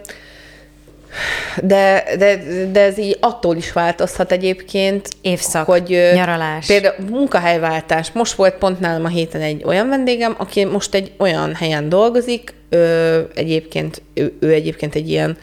de, 1.62 2.04
de, 2.18 2.44
de 2.72 2.82
ez 2.82 2.98
így 2.98 3.18
attól 3.20 3.56
is 3.56 3.74
változhat 3.74 4.32
egyébként, 4.32 5.10
Évszak, 5.22 5.66
hogy 5.66 6.12
nyaralás. 6.14 6.66
Például 6.66 6.96
munkahelyváltás. 7.10 8.12
Most 8.12 8.34
volt 8.34 8.54
pont 8.54 8.80
nálam 8.80 9.06
a 9.06 9.08
héten 9.08 9.42
egy 9.42 9.64
olyan 9.66 9.90
vendégem, 9.90 10.36
aki 10.38 10.66
most 10.66 10.94
egy 10.94 11.12
olyan 11.18 11.56
helyen 11.56 11.90
dolgozik, 11.90 12.54
ö, 12.70 13.20
egyébként, 13.36 14.02
ő, 14.14 14.34
ő 14.40 14.52
egyébként 14.52 14.96
egy 14.96 15.10
ilyen 15.10 15.38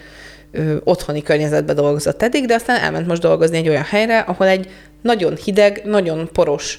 ö, 0.52 0.76
otthoni 0.84 1.22
környezetben 1.22 1.76
dolgozott 1.76 2.22
eddig, 2.22 2.46
de 2.46 2.54
aztán 2.54 2.80
elment 2.80 3.06
most 3.06 3.22
dolgozni 3.22 3.56
egy 3.56 3.68
olyan 3.68 3.84
helyre, 3.84 4.18
ahol 4.18 4.46
egy 4.46 4.70
nagyon 5.02 5.36
hideg, 5.36 5.82
nagyon 5.84 6.28
poros 6.32 6.78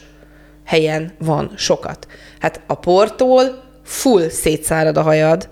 helyen 0.69 1.13
van 1.19 1.51
sokat. 1.57 2.07
Hát 2.39 2.61
a 2.67 2.73
portól 2.73 3.63
full 3.83 4.29
szétszárad 4.29 4.97
a 4.97 5.01
hajad, 5.01 5.49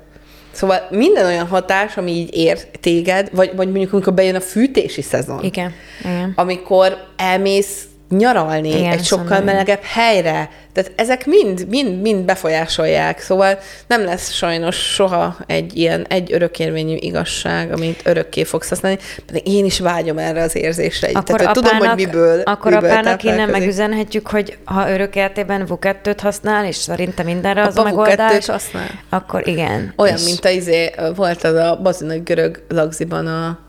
Szóval 0.51 0.87
minden 0.89 1.25
olyan 1.25 1.47
hatás, 1.47 1.97
ami 1.97 2.11
így 2.11 2.35
ér 2.35 2.57
téged, 2.79 3.29
vagy, 3.31 3.55
vagy 3.55 3.71
mondjuk 3.71 3.93
amikor 3.93 4.13
bejön 4.13 4.35
a 4.35 4.41
fűtési 4.41 5.01
szezon, 5.01 5.43
Igen, 5.43 5.73
igen. 5.99 6.33
amikor 6.35 6.97
elmész 7.17 7.86
nyaralni 8.09 8.69
Igen, 8.77 8.91
egy 8.91 9.03
sokkal 9.03 9.25
szóval- 9.25 9.41
melegebb 9.43 9.81
helyre. 9.83 10.49
Tehát 10.73 10.91
ezek 10.95 11.25
mind, 11.25 11.67
mind, 11.69 12.01
mind 12.01 12.25
befolyásolják. 12.25 13.19
Szóval 13.19 13.57
nem 13.87 14.03
lesz 14.03 14.31
sajnos 14.31 14.75
soha 14.75 15.37
egy 15.47 15.77
ilyen 15.77 16.05
egy 16.09 16.33
örökérvényű 16.33 16.95
igazság, 16.99 17.71
amit 17.73 18.01
örökké 18.05 18.43
fogsz 18.43 18.69
használni. 18.69 18.97
Pedig 19.25 19.47
én 19.47 19.65
is 19.65 19.79
vágyom 19.79 20.17
erre 20.17 20.41
az 20.41 20.55
érzésre. 20.55 21.07
Akkor 21.07 21.23
Tehát, 21.23 21.41
hogy 21.55 21.63
tudom, 21.63 21.77
hogy 21.77 21.95
miből 22.05 22.41
Akkor 22.41 22.71
miből 22.71 22.89
apának 22.89 23.23
innen 23.23 23.49
megüzenhetjük, 23.49 24.27
hogy 24.27 24.57
ha 24.65 24.89
örök 24.91 25.15
életében 25.15 25.65
vukettőt 25.65 26.19
használ, 26.21 26.65
és 26.65 26.75
szerintem 26.75 27.25
mindenre 27.25 27.61
az 27.65 27.77
a, 27.77 27.83
megoldás, 27.83 28.45
használ. 28.45 28.89
akkor 29.09 29.47
igen. 29.47 29.93
Olyan, 29.97 30.17
És- 30.17 30.23
mint 30.23 30.45
a 30.45 30.49
izé, 30.49 30.91
volt 31.15 31.43
az 31.43 31.53
a 31.55 31.79
bazinai 31.83 32.19
görög 32.19 32.63
lagziban 32.69 33.27
a 33.27 33.59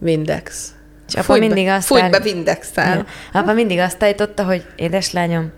Windex. 0.00 0.73
És 1.08 1.14
apa 1.14 1.22
Fújt 1.22 1.40
mindig 1.40 1.68
azt 1.68 1.86
Fújt 1.86 2.02
áll- 2.02 2.10
be 2.10 2.20
Windex-tel. 2.24 2.96
Ja. 3.32 3.40
Apa 3.40 3.52
mindig 3.52 3.78
azt 3.78 4.02
állította, 4.02 4.44
hogy 4.44 4.66
édeslányom, 4.76 5.52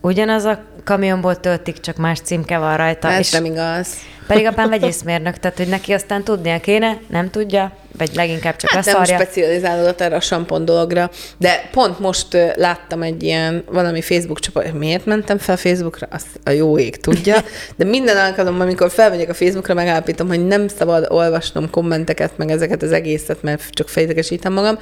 ugyanaz 0.00 0.44
a 0.44 0.62
kamionból 0.84 1.40
töltik, 1.40 1.80
csak 1.80 1.96
más 1.96 2.20
címke 2.20 2.58
van 2.58 2.76
rajta. 2.76 3.08
Ez 3.10 3.18
és 3.18 3.30
nem 3.30 3.44
igaz. 3.44 3.88
Pedig 4.26 4.46
apám 4.46 4.68
vegyészmérnök, 4.68 5.38
tehát 5.38 5.56
hogy 5.56 5.68
neki 5.68 5.92
aztán 5.92 6.24
tudnia 6.24 6.60
kéne, 6.60 6.98
nem 7.08 7.30
tudja, 7.30 7.72
vagy 7.98 8.10
leginkább 8.14 8.56
csak 8.56 8.70
Hát 8.70 8.84
nem 8.84 8.94
leszarja. 8.94 9.24
specializálódott 9.24 10.00
erre 10.00 10.16
a 10.16 10.20
sampon 10.20 10.64
dologra, 10.64 11.10
de 11.38 11.68
pont 11.72 11.98
most 11.98 12.26
láttam 12.54 13.02
egy 13.02 13.22
ilyen 13.22 13.64
valami 13.70 14.00
Facebook 14.00 14.40
csoport, 14.40 14.72
miért 14.72 15.06
mentem 15.06 15.38
fel 15.38 15.56
Facebookra, 15.56 16.08
azt 16.10 16.26
a 16.44 16.50
jó 16.50 16.78
ég 16.78 16.96
tudja, 16.96 17.36
de 17.76 17.84
minden 17.84 18.16
alkalommal, 18.16 18.60
amikor 18.60 18.90
felmegyek 18.90 19.28
a 19.28 19.34
Facebookra, 19.34 19.74
megállapítom, 19.74 20.28
hogy 20.28 20.46
nem 20.46 20.68
szabad 20.68 21.06
olvasnom 21.08 21.70
kommenteket, 21.70 22.36
meg 22.36 22.50
ezeket 22.50 22.82
az 22.82 22.92
egészet, 22.92 23.42
mert 23.42 23.62
csak 23.70 23.88
fejtegesítem 23.88 24.52
magam, 24.52 24.78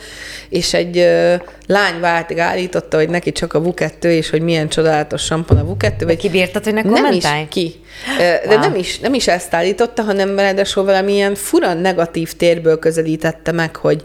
és 0.48 0.74
egy 0.74 1.08
lány 1.66 2.00
váltig 2.00 2.38
állította, 2.38 2.96
hogy 2.96 3.08
neki 3.08 3.32
csak 3.32 3.54
a 3.54 3.60
V2, 3.62 4.04
és 4.04 4.30
hogy 4.30 4.40
milyen 4.40 4.68
csodálatos 4.68 5.22
sampon 5.22 5.56
a 5.56 5.64
V2, 5.64 6.02
vagy 6.04 6.16
Kibírtad, 6.16 6.64
hogy 6.64 6.74
ne 6.74 6.82
nem 6.82 6.92
is 6.94 7.00
kommentálj? 7.00 7.46
ki. 7.48 7.80
De 8.18 8.42
Wow. 8.46 8.58
nem 8.58 8.74
is, 8.74 8.98
nem 8.98 9.14
is 9.14 9.28
ezt 9.28 9.54
állította, 9.54 10.02
hanem 10.02 10.38
ráadásul 10.38 10.84
valamilyen 10.84 11.34
fura 11.34 11.74
negatív 11.74 12.32
térből 12.32 12.78
közelítette 12.78 13.52
meg, 13.52 13.76
hogy 13.76 14.04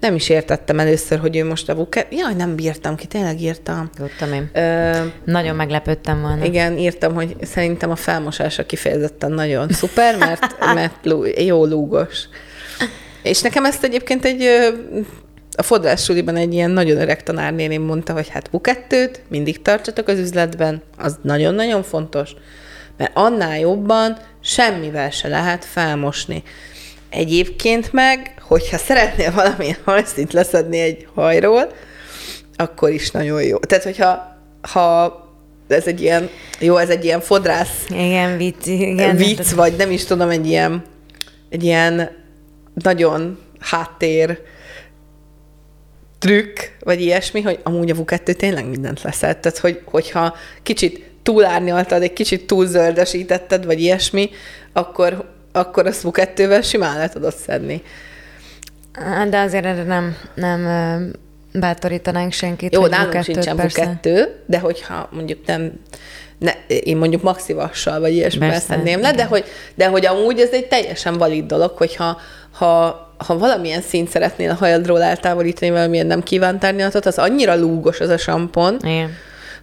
nem 0.00 0.14
is 0.14 0.28
értettem 0.28 0.78
először, 0.78 1.18
hogy 1.18 1.36
ő 1.36 1.44
most 1.44 1.68
a 1.68 1.74
buket. 1.74 2.06
Jaj, 2.10 2.34
nem 2.34 2.54
bírtam 2.56 2.96
ki, 2.96 3.06
tényleg 3.06 3.40
írtam. 3.40 3.90
Tudtam 3.96 4.32
én. 4.32 4.50
Ö, 4.52 4.90
Nagyon 5.24 5.56
meglepődtem 5.56 6.20
volna. 6.20 6.44
igen, 6.44 6.78
írtam, 6.78 7.14
hogy 7.14 7.36
szerintem 7.42 7.90
a 7.90 7.96
felmosása 7.96 8.66
kifejezetten 8.66 9.32
nagyon 9.32 9.68
szuper, 9.68 10.16
mert, 10.18 10.58
mert 10.74 10.94
lú, 11.02 11.24
jó 11.24 11.64
lúgos. 11.64 12.18
És 13.22 13.40
nekem 13.40 13.64
ezt 13.64 13.84
egyébként 13.84 14.24
egy 14.24 14.42
a 15.56 15.62
fodrász 15.62 16.04
suliban 16.04 16.36
egy 16.36 16.52
ilyen 16.54 16.70
nagyon 16.70 17.00
öreg 17.00 17.22
tanárnéném 17.22 17.82
mondta, 17.82 18.12
hogy 18.12 18.28
hát 18.28 18.50
bukettőt 18.50 19.20
mindig 19.28 19.62
tartsatok 19.62 20.08
az 20.08 20.18
üzletben, 20.18 20.82
az 20.98 21.18
nagyon-nagyon 21.22 21.82
fontos, 21.82 22.34
mert 23.02 23.16
annál 23.16 23.58
jobban 23.58 24.18
semmivel 24.40 25.10
se 25.10 25.28
lehet 25.28 25.64
felmosni. 25.64 26.42
Egyébként 27.08 27.92
meg, 27.92 28.34
hogyha 28.40 28.76
szeretnél 28.76 29.32
valamilyen 29.32 29.76
hajszint 29.84 30.32
leszedni 30.32 30.80
egy 30.80 31.06
hajról, 31.14 31.72
akkor 32.56 32.90
is 32.90 33.10
nagyon 33.10 33.42
jó. 33.42 33.58
Tehát, 33.58 33.84
hogyha 33.84 34.36
ha 34.72 35.16
ez 35.68 35.86
egy 35.86 36.00
ilyen, 36.00 36.28
jó, 36.58 36.76
ez 36.76 36.88
egy 36.88 37.04
ilyen 37.04 37.20
fodrász 37.20 37.84
Igen, 37.88 38.36
vicc, 38.36 38.66
igen. 38.66 39.16
vicc, 39.16 39.50
vagy 39.50 39.76
nem 39.76 39.90
is 39.90 40.04
tudom, 40.04 40.28
egy 40.28 40.46
ilyen, 40.46 40.82
egy 41.50 41.64
ilyen 41.64 42.10
nagyon 42.74 43.38
háttér 43.58 44.38
trükk, 46.18 46.58
vagy 46.80 47.00
ilyesmi, 47.00 47.40
hogy 47.40 47.58
amúgy 47.62 47.90
a 47.90 47.94
V2 47.94 48.34
tényleg 48.34 48.68
mindent 48.68 49.02
leszed. 49.02 49.38
Tehát, 49.38 49.58
hogy, 49.58 49.80
hogyha 49.84 50.36
kicsit 50.62 51.11
túlárnyaltad, 51.22 52.02
egy 52.02 52.12
kicsit 52.12 52.46
túlzöldesítetted, 52.46 53.64
vagy 53.64 53.80
ilyesmi, 53.80 54.30
akkor, 54.72 55.30
akkor 55.52 55.86
azt 55.86 56.02
V2-vel 56.04 56.68
simán 56.68 56.98
le 56.98 57.08
tudod 57.08 57.34
szedni. 57.34 57.82
De 59.30 59.40
azért 59.40 59.64
erre 59.64 59.82
nem, 59.82 60.16
nem 60.34 60.66
bátorítanánk 61.52 62.32
senkit, 62.32 62.74
Jó, 62.74 62.86
nálunk 62.86 63.06
bukettőt 63.06 63.34
sincsen 63.34 63.56
persze. 63.56 63.98
V2, 64.02 64.26
de 64.46 64.58
hogyha 64.58 65.08
mondjuk 65.12 65.46
nem, 65.46 65.72
ne, 66.38 66.52
én 66.66 66.96
mondjuk 66.96 67.22
maxivassal, 67.22 68.00
vagy 68.00 68.12
ilyesmivel 68.12 68.60
szedném 68.60 69.00
le, 69.00 69.12
de 69.12 69.24
hogy, 69.24 69.44
de 69.74 69.86
hogy 69.86 70.06
amúgy 70.06 70.40
ez 70.40 70.50
egy 70.50 70.68
teljesen 70.68 71.18
valid 71.18 71.46
dolog, 71.46 71.70
hogyha 71.76 72.20
ha, 72.52 73.12
ha 73.16 73.38
valamilyen 73.38 73.80
szint 73.80 74.08
szeretnél 74.08 74.50
a 74.50 74.54
hajadról 74.54 75.02
eltávolítani, 75.02 75.70
valamilyen 75.70 76.06
nem 76.06 76.22
kívánt 76.22 76.64
árnyalatot, 76.64 77.06
az 77.06 77.18
annyira 77.18 77.56
lúgos 77.56 78.00
az 78.00 78.08
a 78.08 78.18
sampon, 78.18 78.76
Igen. 78.82 79.10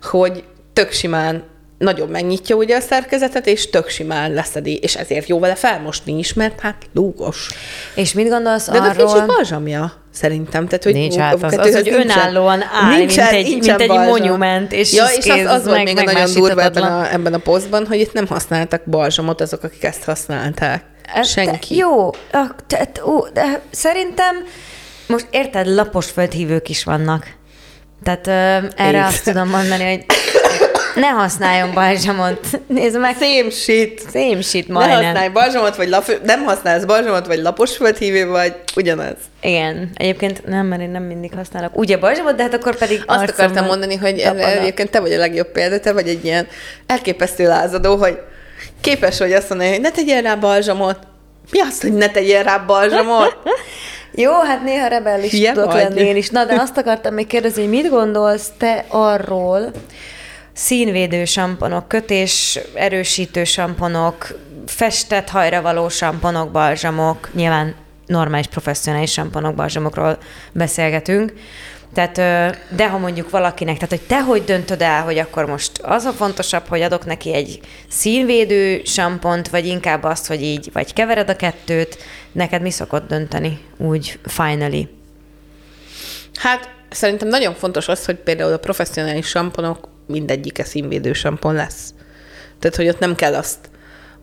hogy 0.02 0.44
tök 0.80 0.92
simán 0.92 1.44
nagyon 1.78 2.10
megnyitja 2.10 2.56
ugye 2.56 2.76
a 2.76 2.80
szerkezetet, 2.80 3.48
és 3.48 3.70
tök 3.70 3.90
simán 3.90 4.32
leszedi, 4.34 4.76
és 4.78 4.96
ezért 4.96 5.28
jó 5.28 5.40
vele 5.40 5.56
felmosni 5.56 6.18
is, 6.18 6.34
mert 6.34 6.60
hát 6.60 6.76
lúgos. 6.94 7.50
És 7.96 8.14
mit 8.14 8.30
gondolsz 8.30 8.66
De 8.70 8.80
nincs 8.80 8.96
arról? 8.98 9.20
egy 9.22 9.26
balzsamja, 9.26 9.94
szerintem. 10.14 10.68
Tehát, 10.68 10.84
hogy 10.84 10.94
Nincs 10.94 11.16
hát, 11.16 11.34
az- 11.34 11.42
kettő, 11.42 11.58
az, 11.70 11.74
hogy 11.76 11.90
önállóan 11.90 12.62
áll, 12.82 12.98
mint 12.98 13.18
egy- 13.18 13.50
mint 13.50 13.82
egy 13.82 13.88
monument, 13.90 14.72
és 14.72 14.94
ja, 14.94 15.06
és 15.18 15.30
az, 15.30 15.46
az 15.46 15.66
volt 15.66 15.84
még 15.84 15.98
a 15.98 16.04
nagyon 16.04 16.34
durva 16.34 16.62
ebben 16.64 16.84
a, 16.84 17.14
ebben 17.14 17.34
a 17.34 17.38
posztban, 17.38 17.86
hogy 17.88 18.00
itt 18.00 18.14
nem 18.14 18.28
használtak 18.28 18.82
balzsamot 18.86 19.42
azok, 19.42 19.64
akik 19.64 19.84
ezt 19.84 20.04
használták. 20.04 20.84
Te- 21.14 21.24
Senki. 21.24 21.76
Jó, 21.76 22.10
de 23.34 23.62
szerintem 23.72 24.36
most 25.08 25.28
érted, 25.32 25.68
lapos 25.68 26.06
földhívők 26.06 26.70
is 26.70 26.84
vannak. 26.84 27.28
Tehát 28.04 28.28
ö, 28.28 28.68
erre 28.76 28.98
Én. 28.98 29.04
azt 29.04 29.24
tudom 29.24 29.50
mondani, 29.50 29.84
hogy 29.84 30.06
ne 30.96 31.08
használjon 31.08 31.74
balzsamot. 31.74 32.40
Nézd 32.68 33.00
meg, 33.00 33.16
Same 33.20 33.50
shit. 33.50 34.02
same 34.14 34.42
shit 34.42 34.68
Ne 34.68 34.74
majdnem. 34.74 35.04
használj 35.04 35.30
balzsamot, 35.30 35.76
vagy 35.76 35.90
lap, 35.90 36.20
nem 36.24 36.44
használsz 36.44 36.84
balzsamot, 36.84 37.26
vagy 37.28 37.40
lapos 37.42 37.76
földhívő, 37.76 38.28
vagy 38.28 38.54
ugyanaz. 38.76 39.16
Igen, 39.42 39.90
egyébként 39.96 40.46
nem, 40.46 40.66
mert 40.66 40.82
én 40.82 40.90
nem 40.90 41.04
mindig 41.04 41.32
használok. 41.36 41.78
Ugye 41.78 41.98
balzsamot, 41.98 42.36
de 42.36 42.44
hát 42.44 42.54
akkor 42.54 42.76
pedig 42.78 43.04
Azt 43.06 43.30
akartam 43.30 43.66
mondani, 43.66 43.96
hogy 43.96 44.20
erre 44.20 44.40
tapadok. 44.40 44.60
egyébként 44.62 44.90
te 44.90 45.00
vagy 45.00 45.14
a 45.14 45.18
legjobb 45.18 45.52
példa, 45.52 45.80
te 45.80 45.94
vagy 45.94 46.08
egy 46.08 46.26
ilyen 46.26 46.48
elképesztő 46.88 47.48
lázadó, 47.48 47.96
hogy 47.96 48.18
képes 48.82 49.18
vagy 49.20 49.34
azt 49.34 49.50
mondani, 49.50 49.70
hogy 49.72 49.82
ne 49.82 49.92
tegyél 49.92 50.22
rá 50.22 50.36
balzsamot. 50.36 50.98
Mi 51.52 51.60
az, 51.60 51.82
hogy 51.82 51.94
ne 51.94 52.10
tegyél 52.10 52.44
rá 52.44 52.58
balzsamot? 52.58 53.38
Jó, 54.12 54.32
hát 54.40 54.64
néha 54.64 54.88
rebellis 54.88 55.32
Hülye 55.32 55.52
tudok 55.52 55.72
vagy. 55.72 55.82
lenni 55.82 56.02
én 56.02 56.16
is. 56.16 56.30
Na, 56.30 56.46
de 56.46 56.56
azt 56.60 56.78
akartam 56.78 57.14
még 57.14 57.28
kérdezni, 57.28 57.62
hogy 57.62 57.72
mit 57.72 57.90
gondolsz 57.90 58.48
te 58.58 58.86
arról, 58.88 59.72
színvédő 60.60 61.26
samponok, 61.26 61.88
kötés 61.88 62.60
erősítő 62.74 63.44
samponok, 63.44 64.28
festett 64.66 65.30
hajra 65.30 65.62
való 65.62 65.90
samponok, 65.90 66.52
balzsamok, 66.52 67.30
nyilván 67.34 67.76
normális 68.06 68.48
professzionális 68.48 69.12
samponok, 69.12 69.56
balzsamokról 69.56 70.18
beszélgetünk. 70.52 71.34
Tehát, 71.94 72.16
de 72.76 72.90
ha 72.90 72.98
mondjuk 72.98 73.30
valakinek, 73.30 73.76
tehát 73.76 73.90
hogy 73.90 74.08
te 74.08 74.22
hogy 74.22 74.44
döntöd 74.44 74.82
el, 74.82 75.04
hogy 75.04 75.18
akkor 75.18 75.46
most 75.46 75.78
az 75.78 76.04
a 76.04 76.12
fontosabb, 76.12 76.68
hogy 76.68 76.82
adok 76.82 77.06
neki 77.06 77.34
egy 77.34 77.60
színvédő 77.90 78.82
sampont, 78.86 79.50
vagy 79.50 79.66
inkább 79.66 80.04
azt, 80.04 80.28
hogy 80.28 80.42
így, 80.42 80.70
vagy 80.74 80.94
kevered 80.94 81.30
a 81.30 81.36
kettőt, 81.36 81.98
neked 82.32 82.62
mi 82.62 82.72
szokott 82.72 83.08
dönteni 83.08 83.60
úgy 83.78 84.20
finally? 84.24 84.88
Hát 86.34 86.70
szerintem 86.90 87.28
nagyon 87.28 87.54
fontos 87.54 87.88
az, 87.88 88.06
hogy 88.06 88.16
például 88.16 88.54
a 88.54 88.58
professzionális 88.58 89.28
samponok 89.28 89.98
mindegyike 90.10 90.64
színvédő 90.64 91.14
sampon 91.14 91.54
lesz. 91.54 91.94
Tehát, 92.60 92.76
hogy 92.76 92.88
ott 92.88 93.00
nem 93.00 93.16
kell 93.16 93.36
azt 93.36 93.58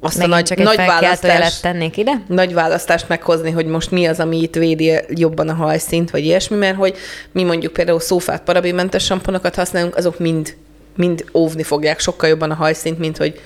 azt 0.00 0.16
Megint 0.16 0.33
a 0.33 0.37
nagy, 0.37 0.45
csak 0.45 0.59
nagy 0.59 0.87
választást, 0.87 1.62
tennék 1.62 1.97
ide? 1.97 2.12
nagy 2.26 2.55
választást 2.55 3.09
meghozni, 3.09 3.50
hogy 3.50 3.66
most 3.66 3.90
mi 3.90 4.07
az, 4.07 4.21
ami 4.21 4.43
itt 4.43 4.55
védi 4.55 5.00
jobban 5.09 5.49
a 5.49 5.55
hajszint, 5.55 6.11
vagy 6.11 6.25
ilyesmi, 6.25 6.57
mert 6.57 6.76
hogy 6.76 6.97
mi 7.33 7.43
mondjuk 7.43 7.73
például 7.73 8.00
szófát 8.00 8.43
parabénmentes 8.43 9.05
samponokat 9.05 9.55
használunk, 9.55 9.97
azok 9.97 10.19
mind, 10.19 10.55
mind 10.97 11.25
óvni 11.35 11.62
fogják 11.62 12.00
sokkal 12.00 12.28
jobban 12.28 12.50
a 12.50 12.55
hajszint, 12.55 12.99
mint 12.99 13.16
hogy 13.16 13.40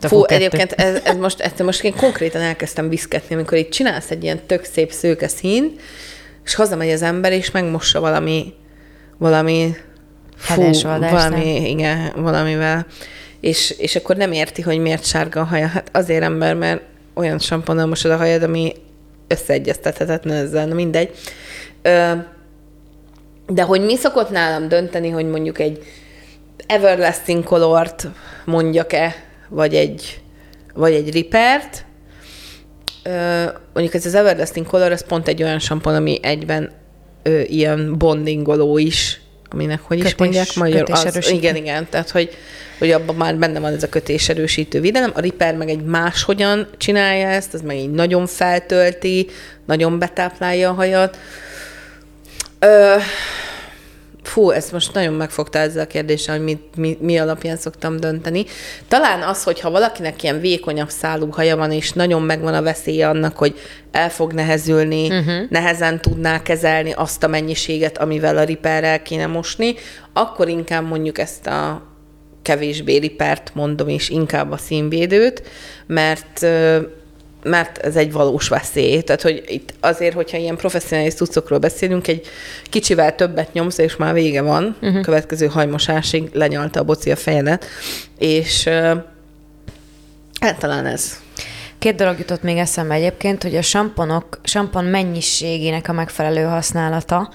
Fú, 0.00 0.24
egyébként 0.24 0.72
ez, 0.72 1.00
ez 1.04 1.16
most, 1.16 1.40
ezt 1.40 1.62
most 1.62 1.84
én 1.84 1.96
konkrétan 1.96 2.40
elkezdtem 2.40 2.88
viszketni, 2.88 3.34
amikor 3.34 3.58
itt 3.58 3.70
csinálsz 3.70 4.10
egy 4.10 4.22
ilyen 4.22 4.40
tök 4.46 4.64
szép 4.64 4.92
szőke 4.92 5.28
szín, 5.28 5.74
és 6.44 6.54
hazamegy 6.54 6.90
az 6.90 7.02
ember, 7.02 7.32
és 7.32 7.50
megmossa 7.50 8.00
valami, 8.00 8.54
valami, 9.18 9.76
fú, 10.42 10.88
valami, 10.98 11.70
igen, 11.70 12.12
valamivel. 12.16 12.86
És, 13.40 13.70
és 13.70 13.96
akkor 13.96 14.16
nem 14.16 14.32
érti, 14.32 14.62
hogy 14.62 14.78
miért 14.78 15.04
sárga 15.04 15.40
a 15.40 15.44
haja. 15.44 15.66
Hát 15.66 15.88
azért 15.92 16.22
ember, 16.22 16.54
mert 16.54 16.82
olyan 17.14 17.38
samponnal 17.38 17.86
mosod 17.86 18.10
a 18.10 18.16
hajad, 18.16 18.42
ami 18.42 18.72
összeegyeztethetetlen 19.28 20.36
ezzel, 20.36 20.66
na 20.66 20.74
mindegy. 20.74 21.10
De 23.46 23.62
hogy 23.62 23.80
mi 23.80 23.96
szokott 23.96 24.30
nálam 24.30 24.68
dönteni, 24.68 25.08
hogy 25.08 25.26
mondjuk 25.26 25.58
egy 25.58 25.84
everlasting 26.66 27.44
colort 27.44 28.08
mondjak-e, 28.44 29.14
vagy 29.48 29.74
egy, 29.74 30.20
vagy 30.74 30.92
egy 30.92 31.12
ripert, 31.12 31.84
mondjuk 33.72 33.94
ez 33.94 34.06
az 34.06 34.14
everlasting 34.14 34.66
color, 34.66 34.92
ez 34.92 35.06
pont 35.06 35.28
egy 35.28 35.42
olyan 35.42 35.58
sampon, 35.58 35.94
ami 35.94 36.18
egyben 36.22 36.70
ö, 37.22 37.40
ilyen 37.40 37.98
bondingoló 37.98 38.78
is, 38.78 39.20
aminek 39.52 39.80
hogy 39.80 39.96
Kötés, 39.96 40.12
is 40.12 40.18
mondják 40.18 40.54
magyar? 40.54 40.88
Az, 40.90 41.30
igen, 41.30 41.56
igen, 41.56 41.86
tehát 41.90 42.10
hogy, 42.10 42.36
hogy 42.78 42.90
abban 42.90 43.14
már 43.14 43.36
benne 43.36 43.60
van 43.60 43.72
ez 43.74 43.82
a 43.82 43.88
kötéserősítő 43.88 44.80
védelem. 44.80 45.10
A 45.14 45.20
Ripper 45.20 45.54
meg 45.54 45.68
egy 45.68 45.84
máshogyan 45.84 46.68
csinálja 46.76 47.28
ezt, 47.28 47.54
az 47.54 47.60
meg 47.60 47.76
így 47.76 47.90
nagyon 47.90 48.26
feltölti, 48.26 49.28
nagyon 49.66 49.98
betáplálja 49.98 50.70
a 50.70 50.72
hajat. 50.72 51.18
Ö, 52.58 52.94
Fú, 54.32 54.50
ezt 54.50 54.72
most 54.72 54.94
nagyon 54.94 55.14
megfogta 55.14 55.58
ezzel 55.58 55.82
a 55.82 55.86
kérdéssel, 55.86 56.36
hogy 56.36 56.44
mi, 56.44 56.58
mi, 56.76 56.98
mi 57.00 57.18
alapján 57.18 57.56
szoktam 57.56 57.96
dönteni. 57.96 58.44
Talán 58.88 59.22
az, 59.22 59.42
hogyha 59.42 59.70
valakinek 59.70 60.22
ilyen 60.22 60.40
vékonyabb 60.40 60.88
szálú 60.88 61.30
haja 61.30 61.56
van, 61.56 61.72
és 61.72 61.92
nagyon 61.92 62.22
megvan 62.22 62.54
a 62.54 62.62
veszélye 62.62 63.08
annak, 63.08 63.36
hogy 63.36 63.58
el 63.90 64.10
fog 64.10 64.32
nehezülni, 64.32 65.06
uh-huh. 65.06 65.48
nehezen 65.48 66.00
tudná 66.00 66.42
kezelni 66.42 66.92
azt 66.92 67.22
a 67.22 67.28
mennyiséget, 67.28 67.98
amivel 67.98 68.36
a 68.36 68.44
riperrel 68.44 69.02
kéne 69.02 69.26
mosni, 69.26 69.74
akkor 70.12 70.48
inkább 70.48 70.88
mondjuk 70.88 71.18
ezt 71.18 71.46
a 71.46 71.82
kevésbé 72.42 72.96
ripert 72.96 73.50
mondom, 73.54 73.88
és 73.88 74.08
inkább 74.08 74.50
a 74.50 74.56
színvédőt, 74.56 75.42
mert 75.86 76.46
mert 77.42 77.78
ez 77.78 77.96
egy 77.96 78.12
valós 78.12 78.48
veszély. 78.48 79.00
Tehát, 79.00 79.22
hogy 79.22 79.42
itt 79.46 79.74
azért, 79.80 80.14
hogyha 80.14 80.36
ilyen 80.36 80.56
professzionális 80.56 81.14
cuccokról 81.14 81.58
beszélünk, 81.58 82.08
egy 82.08 82.26
kicsivel 82.64 83.14
többet 83.14 83.52
nyomsz, 83.52 83.78
és 83.78 83.96
már 83.96 84.14
vége 84.14 84.42
van, 84.42 84.76
uh-huh. 84.82 85.00
következő 85.00 85.46
hajmosásig 85.46 86.30
lenyalta 86.32 86.80
a 86.80 86.84
boci 86.84 87.10
a 87.10 87.16
fejedet, 87.16 87.66
és 88.18 88.64
hát 90.40 90.58
talán 90.58 90.86
ez. 90.86 91.20
Két 91.78 91.94
dolog 91.94 92.18
jutott 92.18 92.42
még 92.42 92.56
eszembe 92.56 92.94
egyébként, 92.94 93.42
hogy 93.42 93.56
a 93.56 93.62
samponok, 93.62 94.40
sampon 94.42 94.84
mennyiségének 94.84 95.88
a 95.88 95.92
megfelelő 95.92 96.42
használata, 96.42 97.32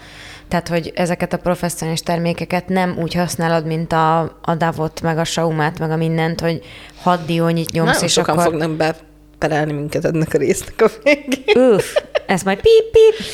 tehát, 0.47 0.67
hogy 0.67 0.91
ezeket 0.95 1.33
a 1.33 1.37
professzionális 1.37 2.01
termékeket 2.01 2.67
nem 2.67 2.97
úgy 2.99 3.13
használod, 3.13 3.65
mint 3.65 3.93
a, 3.93 4.19
a 4.41 4.55
Davot, 4.57 5.01
meg 5.01 5.17
a 5.17 5.23
Saumát, 5.23 5.79
meg 5.79 5.91
a 5.91 5.95
mindent, 5.95 6.41
hogy 6.41 6.61
hat 7.01 7.25
diónyit 7.25 7.71
nyomsz, 7.71 7.87
Nagyon 7.87 8.03
és 8.03 8.11
sokan 8.11 8.37
akkor... 8.37 8.51
fognak 8.51 8.71
be 8.71 8.95
perelni 9.37 9.73
minket 9.73 10.05
ennek 10.05 10.33
a 10.33 10.37
résznek 10.37 10.81
a 10.81 10.89
végén. 11.03 11.71
Uff, 11.73 11.95
ez 12.25 12.41
majd 12.41 12.59
pip, 12.61 12.91
pip. 12.91 13.25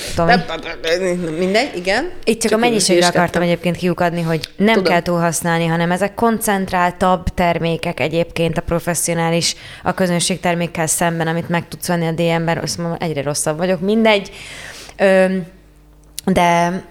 Mindegy, 1.38 1.78
igen. 1.78 2.12
Itt 2.24 2.42
csak, 2.42 2.52
csak 2.52 2.60
a 2.60 2.62
mennyiségre 2.62 3.08
akartam 3.08 3.42
egyébként 3.42 3.78
kiukadni, 3.78 4.22
hogy 4.22 4.50
nem 4.56 4.76
Tudom. 4.76 4.92
kell 4.92 5.02
túlhasználni, 5.02 5.66
hanem 5.66 5.92
ezek 5.92 6.14
koncentráltabb 6.14 7.28
termékek 7.28 8.00
egyébként 8.00 8.58
a 8.58 8.62
professzionális, 8.62 9.56
a 9.84 9.94
közönség 9.94 10.40
termékkel 10.40 10.88
szemben, 10.88 11.28
amit 11.28 11.50
meg 11.50 11.68
tudsz 11.68 11.88
venni 11.88 12.08
a 12.08 12.12
DM-ben, 12.12 12.58
azt 12.58 12.78
mondom, 12.78 12.98
egyre 13.00 13.22
rosszabb 13.22 13.58
vagyok, 13.58 13.80
mindegy. 13.80 14.32
Ö, 14.98 15.38
de 16.26 16.82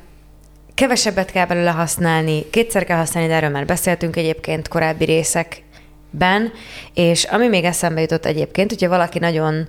kevesebbet 0.74 1.30
kell 1.30 1.46
belőle 1.46 1.70
használni, 1.70 2.50
kétszer 2.50 2.84
kell 2.84 2.96
használni, 2.96 3.28
de 3.28 3.34
erről 3.34 3.50
már 3.50 3.66
beszéltünk 3.66 4.16
egyébként 4.16 4.68
korábbi 4.68 5.04
részek 5.04 5.62
ben, 6.12 6.52
és 6.94 7.24
ami 7.24 7.48
még 7.48 7.64
eszembe 7.64 8.00
jutott 8.00 8.26
egyébként, 8.26 8.70
hogyha 8.70 8.88
valaki 8.88 9.18
nagyon 9.18 9.66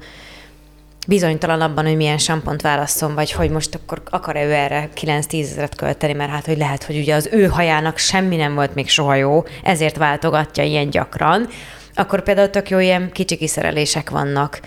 bizonytalan 1.07 1.61
abban, 1.61 1.85
hogy 1.85 1.95
milyen 1.95 2.17
sampont 2.17 2.61
válasszon, 2.61 3.15
vagy 3.15 3.31
hogy 3.31 3.49
most 3.49 3.75
akkor 3.75 4.01
akar-e 4.09 4.45
ő 4.45 4.51
erre 4.51 4.89
9-10 5.01 5.41
ezeret 5.41 5.75
költeni, 5.75 6.13
mert 6.13 6.31
hát, 6.31 6.45
hogy 6.45 6.57
lehet, 6.57 6.83
hogy 6.83 6.97
ugye 6.97 7.15
az 7.15 7.29
ő 7.31 7.45
hajának 7.45 7.97
semmi 7.97 8.35
nem 8.35 8.55
volt 8.55 8.75
még 8.75 8.89
soha 8.89 9.15
jó, 9.15 9.43
ezért 9.63 9.97
váltogatja 9.97 10.63
ilyen 10.63 10.89
gyakran, 10.89 11.47
akkor 11.95 12.23
például 12.23 12.49
tök 12.49 12.69
jó 12.69 12.79
ilyen 12.79 13.11
kicsi 13.11 13.35
kiszerelések 13.35 14.09
vannak 14.09 14.59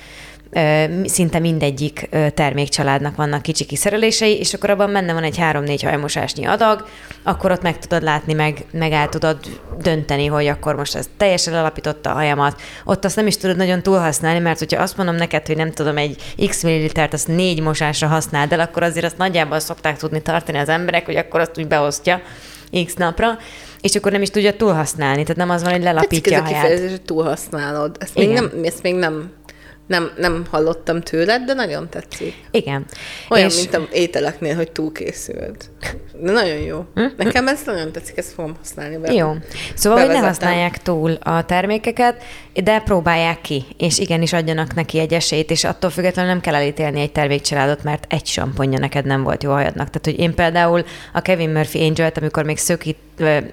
szinte 1.04 1.38
mindegyik 1.38 2.09
termékcsaládnak 2.35 3.16
vannak 3.16 3.42
kicsi 3.42 3.64
kiszerelései, 3.64 4.38
és 4.38 4.54
akkor 4.54 4.70
abban 4.70 4.92
benne 4.92 5.12
van 5.12 5.22
egy 5.22 5.38
3-4 5.40 5.80
hajmosásnyi 5.82 6.44
adag, 6.44 6.88
akkor 7.22 7.50
ott 7.50 7.62
meg 7.62 7.78
tudod 7.78 8.02
látni, 8.02 8.32
meg, 8.32 8.64
meg 8.72 8.92
el 8.92 9.09
tudod 9.09 9.38
dönteni, 9.78 10.26
hogy 10.26 10.46
akkor 10.46 10.76
most 10.76 10.94
ez 10.94 11.09
teljesen 11.16 11.54
alapította 11.54 12.11
a 12.11 12.14
hajamat. 12.14 12.61
Ott 12.85 13.04
azt 13.04 13.16
nem 13.16 13.26
is 13.26 13.37
tudod 13.37 13.56
nagyon 13.56 13.82
túlhasználni, 13.82 14.38
mert 14.38 14.59
hogyha 14.59 14.82
azt 14.82 14.96
mondom 14.96 15.14
neked, 15.14 15.46
hogy 15.46 15.56
nem 15.56 15.72
tudom, 15.72 15.96
egy 15.96 16.16
x 16.46 16.62
millilitert 16.62 17.12
azt 17.12 17.28
négy 17.28 17.61
mosásra 17.61 18.09
használd 18.09 18.52
el, 18.52 18.61
akkor 18.61 18.82
azért 18.82 19.06
azt 19.06 19.18
nagyjából 19.18 19.59
szokták 19.59 19.96
tudni 19.96 20.22
tartani 20.22 20.59
az 20.59 20.68
emberek, 20.68 21.06
hogy 21.06 21.16
akkor 21.16 21.40
azt 21.40 21.59
úgy 21.59 21.66
beosztja 21.66 22.20
x 22.85 22.94
napra, 22.94 23.38
és 23.80 23.94
akkor 23.94 24.12
nem 24.12 24.22
is 24.22 24.30
tudja 24.30 24.56
túlhasználni, 24.56 25.22
tehát 25.22 25.37
nem 25.37 25.50
az 25.50 25.62
van, 25.62 25.72
hogy 25.72 25.82
lelapítja 25.82 26.38
Tetszik 26.38 26.54
a 26.54 26.59
kifejezés, 26.59 26.90
hogy 26.90 27.02
túlhasználod. 27.02 27.96
Ezt 28.00 28.14
még, 28.14 28.28
nem, 28.28 28.50
ezt 28.64 28.82
még 28.82 28.94
nem 28.94 29.30
nem, 29.87 30.11
nem 30.16 30.46
hallottam 30.51 31.01
tőled, 31.01 31.42
de 31.42 31.55
nagyon 31.55 31.88
tetszik. 31.88 32.35
Igen. 32.51 32.85
Olyan, 33.29 33.49
és... 33.49 33.57
mint 33.57 33.75
a 33.75 33.88
ételeknél, 33.92 34.55
hogy 34.55 34.72
túlkészült. 34.72 35.70
De 36.20 36.33
nagyon 36.33 36.59
jó. 36.59 36.85
Hm? 36.94 37.05
Nekem 37.16 37.49
ez 37.49 37.61
nagyon 37.66 37.92
tetszik, 37.92 38.16
ezt 38.16 38.33
fogom 38.33 38.55
használni. 38.59 38.96
Be. 38.96 39.12
Jó. 39.12 39.35
Szóval, 39.75 39.99
hogy 39.99 40.09
ne 40.09 40.18
használják 40.18 40.83
túl 40.83 41.12
a 41.12 41.44
termékeket, 41.44 42.22
de 42.55 42.81
próbálják 42.81 43.40
ki, 43.40 43.64
és 43.79 43.99
igenis 43.99 44.33
adjanak 44.33 44.75
neki 44.75 44.99
egy 44.99 45.12
esélyt, 45.12 45.51
és 45.51 45.64
attól 45.64 45.90
függetlenül 45.90 46.31
nem 46.31 46.40
kell 46.40 46.55
elítélni 46.55 47.01
egy 47.01 47.12
termékcsaládot, 47.12 47.83
mert 47.83 48.05
egy 48.09 48.27
samponja 48.27 48.79
neked 48.79 49.05
nem 49.05 49.22
volt 49.22 49.42
jó 49.42 49.51
hajadnak. 49.51 49.90
Tehát, 49.90 50.05
hogy 50.05 50.18
én 50.18 50.35
például 50.35 50.85
a 51.12 51.20
Kevin 51.20 51.51
Murphy 51.51 51.87
Angel-t, 51.87 52.18
amikor 52.18 52.44
még 52.44 52.59
szökít, 52.59 52.96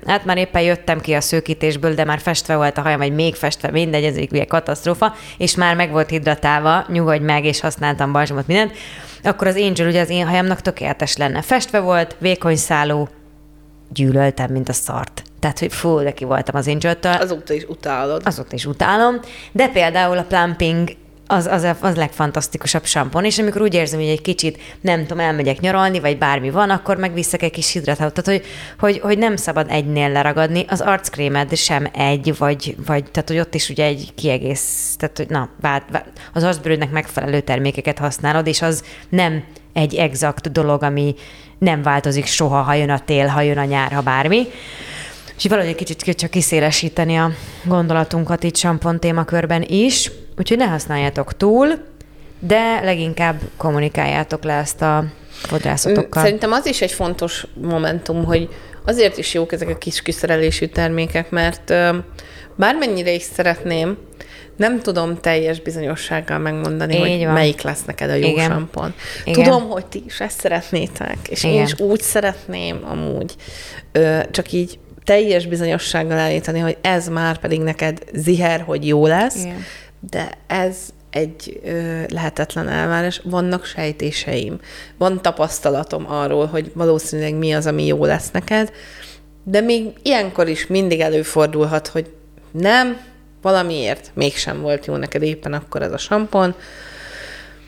hát 0.06 0.26
már 0.26 0.38
éppen 0.38 0.62
jöttem 0.62 1.02
ki 1.02 1.13
a 1.13 1.22
szőkítésből, 1.22 1.93
de 1.93 2.04
már 2.04 2.19
festve 2.19 2.56
volt 2.56 2.78
a 2.78 2.82
hajam, 2.82 3.00
vagy 3.00 3.13
még 3.13 3.36
festve, 3.36 3.72
mindegy, 3.72 4.04
ez 4.04 4.15
egy 4.15 4.48
katasztrófa, 4.48 5.15
és 5.38 5.56
már 5.56 5.76
meg 5.76 5.91
volt 5.91 6.12
hidratálva, 6.23 6.86
nyugodj 6.88 7.23
meg, 7.23 7.45
és 7.45 7.59
használtam 7.59 8.12
balzsamot, 8.12 8.47
mindent, 8.47 8.71
akkor 9.23 9.47
az 9.47 9.55
Angel 9.55 9.88
ugye 9.88 10.01
az 10.01 10.09
én 10.09 10.27
hajamnak 10.27 10.62
tökéletes 10.62 11.17
lenne. 11.17 11.41
Festve 11.41 11.79
volt, 11.79 12.15
vékony 12.19 12.55
szálú, 12.55 13.07
gyűlöltem, 13.89 14.51
mint 14.51 14.69
a 14.69 14.73
szart. 14.73 15.23
Tehát, 15.39 15.59
hogy 15.59 15.73
fú, 15.73 15.99
de 15.99 16.12
ki 16.12 16.25
voltam 16.25 16.55
az 16.55 16.67
angel 16.67 16.97
Azóta 17.01 17.53
is 17.53 17.63
utálod. 17.63 18.21
Azóta 18.25 18.55
is 18.55 18.65
utálom. 18.65 19.19
De 19.51 19.67
például 19.67 20.17
a 20.17 20.23
plumping 20.23 20.89
az, 21.27 21.45
az, 21.45 21.63
a, 21.63 21.77
az 21.79 21.95
legfantasztikusabb 21.95 22.86
sampon, 22.86 23.25
és 23.25 23.39
amikor 23.39 23.62
úgy 23.62 23.73
érzem, 23.73 23.99
hogy 23.99 24.09
egy 24.09 24.21
kicsit, 24.21 24.57
nem 24.81 25.01
tudom, 25.01 25.19
elmegyek 25.19 25.59
nyaralni, 25.59 25.99
vagy 25.99 26.17
bármi 26.17 26.49
van, 26.49 26.69
akkor 26.69 26.97
megviszek 26.97 27.41
egy 27.41 27.51
kis 27.51 27.71
hidratálót. 27.71 28.13
Tehát, 28.13 28.41
hogy, 28.41 28.49
hogy, 28.79 28.99
hogy 28.99 29.17
nem 29.17 29.36
szabad 29.36 29.65
egynél 29.69 30.09
leragadni, 30.09 30.65
az 30.69 30.81
arckrémed 30.81 31.55
sem 31.55 31.88
egy, 31.93 32.38
vagy, 32.38 32.75
vagy 32.86 33.03
tehát, 33.12 33.29
hogy 33.29 33.39
ott 33.39 33.53
is 33.53 33.69
ugye 33.69 33.86
egy 33.86 34.12
kiegész, 34.15 34.95
tehát, 34.97 35.17
hogy 35.17 35.29
na, 35.29 35.49
vált, 35.62 35.83
vált, 35.91 36.05
az 36.33 36.43
arcbőrödnek 36.43 36.91
megfelelő 36.91 37.39
termékeket 37.39 37.97
használod, 37.97 38.47
és 38.47 38.62
az 38.62 38.83
nem 39.09 39.43
egy 39.73 39.95
exakt 39.95 40.51
dolog, 40.51 40.83
ami 40.83 41.15
nem 41.57 41.81
változik 41.81 42.25
soha, 42.25 42.62
ha 42.62 42.73
jön 42.73 42.89
a 42.89 42.99
tél, 42.99 43.27
ha 43.27 43.41
jön 43.41 43.57
a 43.57 43.63
nyár, 43.63 43.91
ha 43.91 44.01
bármi. 44.01 44.47
És 45.38 45.47
valahogy 45.49 45.69
egy 45.69 45.75
kicsit 45.75 46.15
csak 46.15 46.29
kiszélesíteni 46.29 47.15
a 47.15 47.31
gondolatunkat 47.63 48.43
itt 48.43 48.55
sampon 48.55 48.99
témakörben 48.99 49.63
is, 49.67 50.12
úgyhogy 50.38 50.58
ne 50.58 50.65
használjátok 50.65 51.38
túl, 51.38 51.67
de 52.39 52.80
leginkább 52.84 53.39
kommunikáljátok 53.58 54.43
le 54.43 54.54
ezt 54.54 54.82
a 54.82 55.04
fodrászotokkal. 55.30 56.24
Szerintem 56.24 56.52
az 56.52 56.65
is 56.65 56.82
egy 56.82 56.91
fontos 56.91 57.48
momentum, 57.62 58.26
hogy 58.26 58.50
azért 58.86 59.17
is 59.17 59.34
jók 59.34 59.52
ezek 59.52 59.69
a 59.69 59.78
kis 59.78 60.02
kiszerelésű 60.02 60.65
termékek, 60.65 61.30
mert 61.30 61.74
bármennyire 62.56 63.12
is 63.12 63.22
szeretném, 63.22 63.98
nem 64.58 64.80
tudom 64.80 65.17
teljes 65.22 65.60
bizonyossággal 65.60 66.38
megmondani, 66.38 66.93
Így 66.96 67.00
hogy 67.00 67.26
van. 67.26 67.34
melyik 67.34 67.62
lesz 67.62 67.86
neked 67.86 68.10
a 68.10 68.13
jó 68.13 68.28
Igen. 68.28 68.50
sampon. 68.50 68.93
Igen. 69.26 69.43
Tudom, 69.43 69.69
hogy 69.69 69.86
ti 69.86 70.04
is 70.06 70.19
ezt 70.19 70.39
szeretnétek, 70.39 71.17
és 71.30 71.43
Igen. 71.43 71.56
én 71.56 71.63
is 71.63 71.80
úgy 71.80 72.02
szeretném 72.02 72.80
amúgy. 72.86 73.36
Ö, 73.91 74.19
csak 74.32 74.52
így 74.52 74.80
teljes 75.04 75.46
bizonyossággal 75.46 76.17
állítani, 76.17 76.60
hogy 76.60 76.78
ez 76.82 77.08
már 77.08 77.38
pedig 77.38 77.60
neked 77.62 77.98
ziher, 78.13 78.62
hogy 78.62 78.88
jó 78.88 79.08
lesz, 79.08 79.43
Igen. 79.43 79.63
De 80.09 80.31
ez 80.47 80.77
egy 81.09 81.59
ö, 81.63 82.01
lehetetlen 82.07 82.69
elvárás. 82.69 83.21
Vannak 83.23 83.65
sejtéseim, 83.65 84.59
van 84.97 85.21
tapasztalatom 85.21 86.11
arról, 86.11 86.45
hogy 86.45 86.71
valószínűleg 86.73 87.33
mi 87.33 87.53
az, 87.53 87.65
ami 87.65 87.85
jó 87.85 88.05
lesz 88.05 88.31
neked, 88.31 88.71
de 89.43 89.61
még 89.61 89.93
ilyenkor 90.01 90.47
is 90.47 90.67
mindig 90.67 90.99
előfordulhat, 90.99 91.87
hogy 91.87 92.13
nem, 92.51 92.97
valamiért 93.41 94.11
mégsem 94.13 94.61
volt 94.61 94.85
jó 94.85 94.95
neked 94.95 95.21
éppen 95.21 95.53
akkor 95.53 95.81
ez 95.81 95.91
a 95.91 95.97
sampon, 95.97 96.55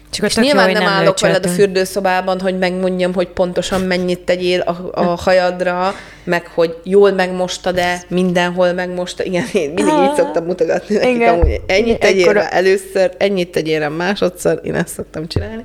csak 0.09 0.25
és 0.25 0.35
nyilván 0.35 0.67
jó, 0.67 0.73
nem, 0.73 0.83
nem 0.83 0.91
állok 0.91 1.19
veled 1.19 1.45
a 1.45 1.49
fürdőszobában, 1.49 2.39
hogy 2.39 2.57
megmondjam, 2.57 3.13
hogy 3.13 3.27
pontosan 3.27 3.81
mennyit 3.81 4.19
tegyél 4.19 4.59
a, 4.59 4.89
a 4.91 5.03
hajadra, 5.03 5.93
meg 6.23 6.47
hogy 6.47 6.77
jól 6.83 7.11
megmostad-e, 7.11 8.03
mindenhol 8.07 8.73
megmostad. 8.73 9.25
Igen, 9.25 9.45
én 9.53 9.71
mindig 9.71 9.93
így 9.93 10.15
szoktam 10.15 10.45
mutogatni 10.45 10.95
nekik, 10.95 11.15
Igen. 11.15 11.33
amúgy 11.33 11.61
ennyit 11.67 11.99
tegyél 11.99 12.23
Ekkora... 12.23 12.49
először, 12.49 13.11
ennyit 13.17 13.51
tegyél 13.51 13.79
rá 13.79 13.87
másodszor, 13.87 14.59
én 14.63 14.75
ezt 14.75 14.93
szoktam 14.93 15.27
csinálni. 15.27 15.63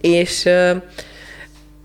És 0.00 0.48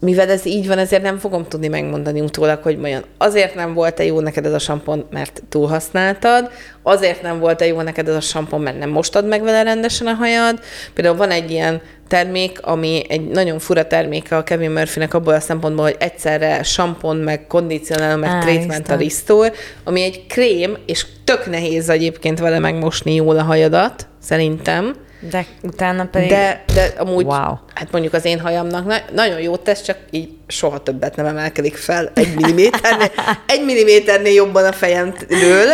mivel 0.02 0.30
ez 0.30 0.46
így 0.46 0.68
van, 0.68 0.78
ezért 0.78 1.02
nem 1.02 1.18
fogom 1.18 1.48
tudni 1.48 1.68
megmondani 1.68 2.22
utólag, 2.22 2.64
hogy 2.64 2.80
olyan 2.84 3.04
azért 3.18 3.56
nem 3.56 3.74
volt-e 3.74 4.04
jó 4.04 4.20
neked 4.20 4.46
ez 4.46 4.54
a 4.54 4.60
sampon, 4.60 5.06
mert 5.12 5.44
túlhasználtad, 5.50 6.50
azért 6.84 7.22
nem 7.22 7.40
volt-e 7.40 7.66
jó 7.66 7.82
neked 7.82 8.08
ez 8.08 8.16
a 8.16 8.22
sampon, 8.22 8.62
mert 8.62 8.80
nem 8.80 8.90
mostad 8.90 9.28
meg 9.28 9.44
vele 9.44 9.64
rendesen 9.64 10.08
a 10.08 10.14
hajad. 10.14 10.60
Például 10.94 11.18
van 11.18 11.32
egy 11.32 11.52
ilyen 11.52 11.82
termék, 12.08 12.62
ami 12.62 13.02
egy 13.08 13.28
nagyon 13.28 13.60
fura 13.60 13.88
termék 13.88 14.32
a 14.32 14.44
Kevin 14.44 14.72
Murphynek 14.72 15.14
abból 15.14 15.34
a 15.34 15.40
szempontból, 15.40 15.86
hogy 15.86 15.96
egyszerre 16.00 16.64
sampon, 16.64 17.18
meg 17.18 17.48
kondicionál, 17.48 18.18
meg 18.18 18.42
treatment 18.42 18.90
a 18.90 18.96
restore, 18.96 19.52
ami 19.84 20.02
egy 20.02 20.26
krém, 20.28 20.78
és 20.86 21.06
tök 21.24 21.50
nehéz 21.50 21.90
egyébként 21.90 22.40
vele 22.40 22.60
megmosni 22.60 23.16
jól 23.16 23.38
a 23.38 23.44
hajadat, 23.44 24.08
szerintem 24.22 24.96
de 25.30 25.46
utána 25.62 26.06
pedig... 26.06 26.30
De, 26.30 26.64
de 26.74 26.94
amúgy, 26.98 27.26
wow. 27.26 27.56
hát 27.74 27.92
mondjuk 27.92 28.14
az 28.14 28.26
én 28.26 28.40
hajamnak 28.40 28.86
na- 28.86 29.04
nagyon 29.14 29.40
jó 29.40 29.56
tesz, 29.56 29.82
csak 29.82 29.98
így 30.10 30.30
soha 30.48 30.84
többet 30.84 31.16
nem 31.16 31.26
emelkedik 31.26 31.76
fel 31.76 32.12
egy 32.14 32.36
milliméternél, 32.36 33.12
egy 33.48 33.66
milliméternél 33.66 34.34
jobban 34.34 34.66
a 34.66 34.72
fejemről, 34.72 35.68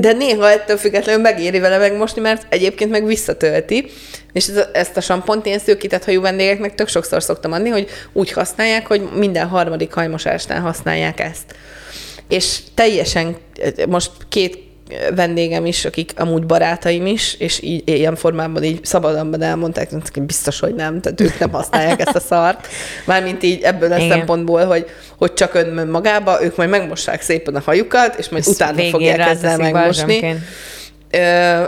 de 0.00 0.12
néha 0.12 0.50
ettől 0.50 0.76
függetlenül 0.76 1.22
megéri 1.22 1.58
vele 1.58 1.78
megmosni, 1.78 2.20
mert 2.20 2.46
egyébként 2.48 2.90
meg 2.90 3.04
visszatölti. 3.04 3.90
És 4.32 4.46
ez, 4.46 4.66
ezt 4.72 4.96
a 4.96 5.00
sampont 5.00 5.46
én 5.46 5.58
szőkített 5.58 6.04
hajú 6.04 6.20
vendégeknek 6.20 6.74
tök 6.74 6.88
sokszor 6.88 7.22
szoktam 7.22 7.52
adni, 7.52 7.68
hogy 7.68 7.88
úgy 8.12 8.32
használják, 8.32 8.86
hogy 8.86 9.08
minden 9.14 9.46
harmadik 9.46 9.92
hajmosásnál 9.92 10.60
használják 10.60 11.20
ezt. 11.20 11.54
És 12.28 12.58
teljesen, 12.74 13.36
most 13.88 14.10
két 14.28 14.71
vendégem 15.14 15.66
is, 15.66 15.84
akik 15.84 16.12
amúgy 16.16 16.46
barátaim 16.46 17.06
is, 17.06 17.34
és 17.34 17.62
így 17.62 17.82
ilyen 17.84 18.16
formában 18.16 18.62
így 18.62 18.84
szabadonban 18.84 19.42
elmondták, 19.42 19.90
hogy 19.90 20.22
biztos, 20.22 20.60
hogy 20.60 20.74
nem, 20.74 21.00
tehát 21.00 21.20
ők 21.20 21.38
nem 21.38 21.50
használják 21.50 22.00
ezt 22.00 22.16
a 22.16 22.20
szart. 22.20 22.66
Mármint 23.06 23.42
így 23.42 23.62
ebből 23.62 23.92
a 23.92 23.96
Igen. 23.96 24.08
szempontból, 24.08 24.64
hogy, 24.64 24.86
hogy 25.18 25.32
csak 25.32 25.54
ön 25.54 25.86
magába, 25.86 26.44
ők 26.44 26.56
majd 26.56 26.68
megmossák 26.70 27.22
szépen 27.22 27.54
a 27.54 27.60
hajukat, 27.64 28.18
és 28.18 28.28
majd 28.28 28.42
Ezt 28.46 28.54
utána 28.54 28.82
fogják 28.82 29.18
ezzel 29.18 29.56
megmosni. 29.56 30.36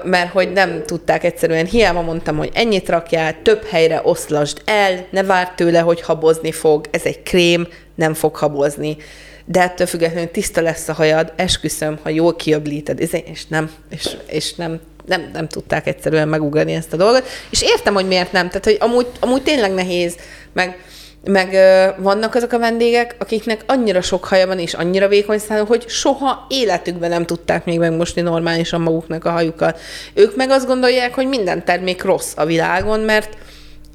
Mert 0.05 0.31
hogy 0.33 0.53
nem 0.53 0.83
tudták 0.87 1.25
egyszerűen, 1.25 1.67
hiába 1.67 2.03
mondtam, 2.03 2.37
hogy 2.37 2.51
ennyit 2.55 2.89
rakjál, 2.89 3.37
több 3.43 3.65
helyre 3.65 4.01
oszlasd 4.05 4.63
el, 4.65 5.07
ne 5.11 5.23
várd 5.23 5.55
tőle, 5.55 5.79
hogy 5.79 6.01
habozni 6.01 6.53
fog, 6.53 6.87
ez 6.91 7.03
egy 7.05 7.23
krém, 7.23 7.69
nem 7.95 8.15
fog 8.15 8.37
habozni 8.37 8.97
de 9.45 9.63
ettől 9.63 9.87
függetlenül 9.87 10.31
tiszta 10.31 10.61
lesz 10.61 10.89
a 10.89 10.93
hajad, 10.93 11.33
esküszöm, 11.37 11.99
ha 12.03 12.09
jól 12.09 12.37
kiöblíted, 12.37 13.01
és 13.01 13.47
nem, 13.47 13.71
és, 13.91 14.17
és 14.27 14.55
nem, 14.55 14.81
nem, 15.07 15.31
nem 15.33 15.49
tudták 15.49 15.87
egyszerűen 15.87 16.29
megugrani 16.29 16.73
ezt 16.73 16.93
a 16.93 16.97
dolgot. 16.97 17.27
És 17.51 17.63
értem, 17.63 17.95
hogy 17.95 18.07
miért 18.07 18.33
nem. 18.33 18.49
Tehát, 18.49 18.65
hogy 18.65 18.77
amúgy, 18.81 19.07
amúgy 19.21 19.43
tényleg 19.43 19.75
nehéz, 19.75 20.17
meg, 20.53 20.79
meg 21.25 21.53
ö, 21.53 22.03
vannak 22.03 22.35
azok 22.35 22.53
a 22.53 22.59
vendégek, 22.59 23.17
akiknek 23.19 23.61
annyira 23.67 24.01
sok 24.01 24.25
haja 24.25 24.47
van, 24.47 24.59
és 24.59 24.75
annyira 24.75 25.09
vékony 25.09 25.39
száló, 25.39 25.65
hogy 25.65 25.89
soha 25.89 26.47
életükben 26.49 27.11
nem 27.11 27.27
tudták 27.27 27.65
még 27.65 27.79
megmosni 27.79 28.23
normálisan 28.23 28.81
maguknak 28.81 29.25
a 29.25 29.31
hajukat. 29.31 29.81
Ők 30.15 30.37
meg 30.37 30.51
azt 30.51 30.67
gondolják, 30.67 31.15
hogy 31.15 31.27
minden 31.27 31.65
termék 31.65 32.03
rossz 32.03 32.33
a 32.37 32.45
világon, 32.45 33.01
mert 33.01 33.37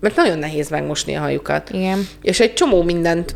mert 0.02 0.16
nagyon 0.16 0.38
nehéz 0.38 0.70
megmosni 0.70 1.16
a 1.16 1.20
hajukat. 1.20 1.70
Igen. 1.70 2.08
És 2.22 2.40
egy 2.40 2.54
csomó 2.54 2.84
mindent 2.84 3.36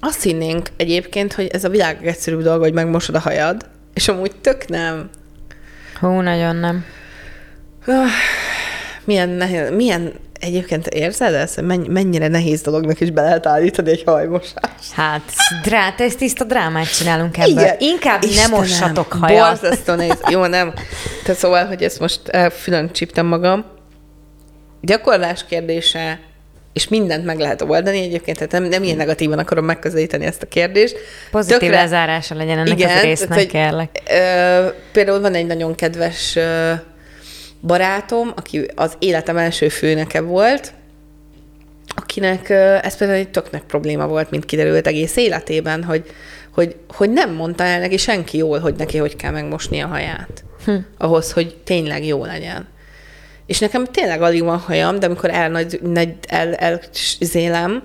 azt 0.00 0.22
hinnénk 0.22 0.68
egyébként, 0.76 1.32
hogy 1.32 1.46
ez 1.46 1.64
a 1.64 1.68
világ 1.68 2.06
egyszerűbb 2.06 2.42
dolga, 2.42 2.62
hogy 2.62 2.72
megmosod 2.72 3.14
a 3.14 3.18
hajad, 3.18 3.66
és 3.94 4.08
amúgy 4.08 4.36
tök 4.40 4.68
nem. 4.68 5.10
Hú, 6.00 6.08
nagyon 6.08 6.56
nem. 6.56 6.84
Milyen 9.04 9.28
nehéz, 9.28 9.70
milyen 9.70 10.12
Egyébként 10.40 10.86
érzed 10.86 11.34
ezt? 11.34 11.60
Mennyire 11.88 12.28
nehéz 12.28 12.60
dolognak 12.60 13.00
is 13.00 13.10
be 13.10 13.22
lehet 13.22 13.46
állítani 13.46 13.90
egy 13.90 14.02
hajmosást? 14.06 14.92
Hát, 14.94 15.22
drá, 15.62 15.94
ezt 15.98 16.18
tiszta 16.18 16.44
drámát 16.44 16.96
csinálunk 16.96 17.36
ebből. 17.38 17.50
Igen. 17.50 17.76
Inkább 17.78 18.22
Istenem, 18.22 18.50
nem 18.50 18.60
mossatok 18.60 19.12
hajat. 19.12 19.60
Borzasztó 19.60 19.94
nehéz. 19.94 20.18
Jó, 20.30 20.46
nem. 20.46 20.72
Te 21.24 21.34
szóval, 21.34 21.66
hogy 21.66 21.82
ezt 21.82 22.00
most 22.00 22.20
külön 22.64 22.92
csíptem 22.92 23.26
magam. 23.26 23.64
Gyakorlás 24.80 25.44
kérdése, 25.48 26.20
és 26.72 26.88
mindent 26.88 27.24
meg 27.24 27.38
lehet 27.38 27.62
oldani 27.62 28.02
egyébként, 28.02 28.36
tehát 28.36 28.52
nem, 28.52 28.64
nem 28.64 28.82
ilyen 28.82 28.96
negatívan 28.96 29.38
akarom 29.38 29.64
megközelíteni 29.64 30.24
ezt 30.24 30.42
a 30.42 30.46
kérdést. 30.46 30.96
Pozitív 31.30 31.58
Tökre, 31.58 31.80
lezárása 31.80 32.34
legyen 32.34 32.58
ennek 32.58 32.78
igen, 32.78 32.96
az 32.96 33.02
résznek, 33.02 33.28
tehát, 33.28 33.46
kérlek. 33.46 34.02
Ö, 34.10 34.66
például 34.92 35.20
van 35.20 35.34
egy 35.34 35.46
nagyon 35.46 35.74
kedves 35.74 36.36
ö, 36.36 36.72
barátom, 37.60 38.32
aki 38.36 38.70
az 38.74 38.96
életem 38.98 39.36
első 39.36 39.68
főneke 39.68 40.20
volt, 40.20 40.72
akinek 41.94 42.50
ez 42.84 42.96
például 42.96 43.18
egy 43.18 43.30
töknek 43.30 43.62
probléma 43.62 44.06
volt, 44.06 44.30
mint 44.30 44.44
kiderült 44.44 44.86
egész 44.86 45.16
életében, 45.16 45.84
hogy, 45.84 46.04
hogy, 46.50 46.76
hogy 46.88 47.10
nem 47.10 47.32
mondta 47.32 47.64
el 47.64 47.80
neki 47.80 47.96
senki 47.96 48.36
jól, 48.36 48.58
hogy 48.58 48.74
neki 48.74 48.98
hogy 48.98 49.16
kell 49.16 49.30
megmosni 49.30 49.80
a 49.80 49.86
haját. 49.86 50.44
Hm. 50.64 50.76
Ahhoz, 50.98 51.32
hogy 51.32 51.56
tényleg 51.64 52.06
jó 52.06 52.24
legyen. 52.24 52.66
És 53.46 53.58
nekem 53.58 53.84
tényleg 53.84 54.22
alig 54.22 54.42
van 54.42 54.58
hajam, 54.58 54.98
de 54.98 55.06
amikor 55.06 55.30
el, 55.30 55.48
nagy, 55.48 55.80
nagy, 55.82 56.14
el, 56.28 56.54
el 56.54 56.80
zélem, 57.20 57.82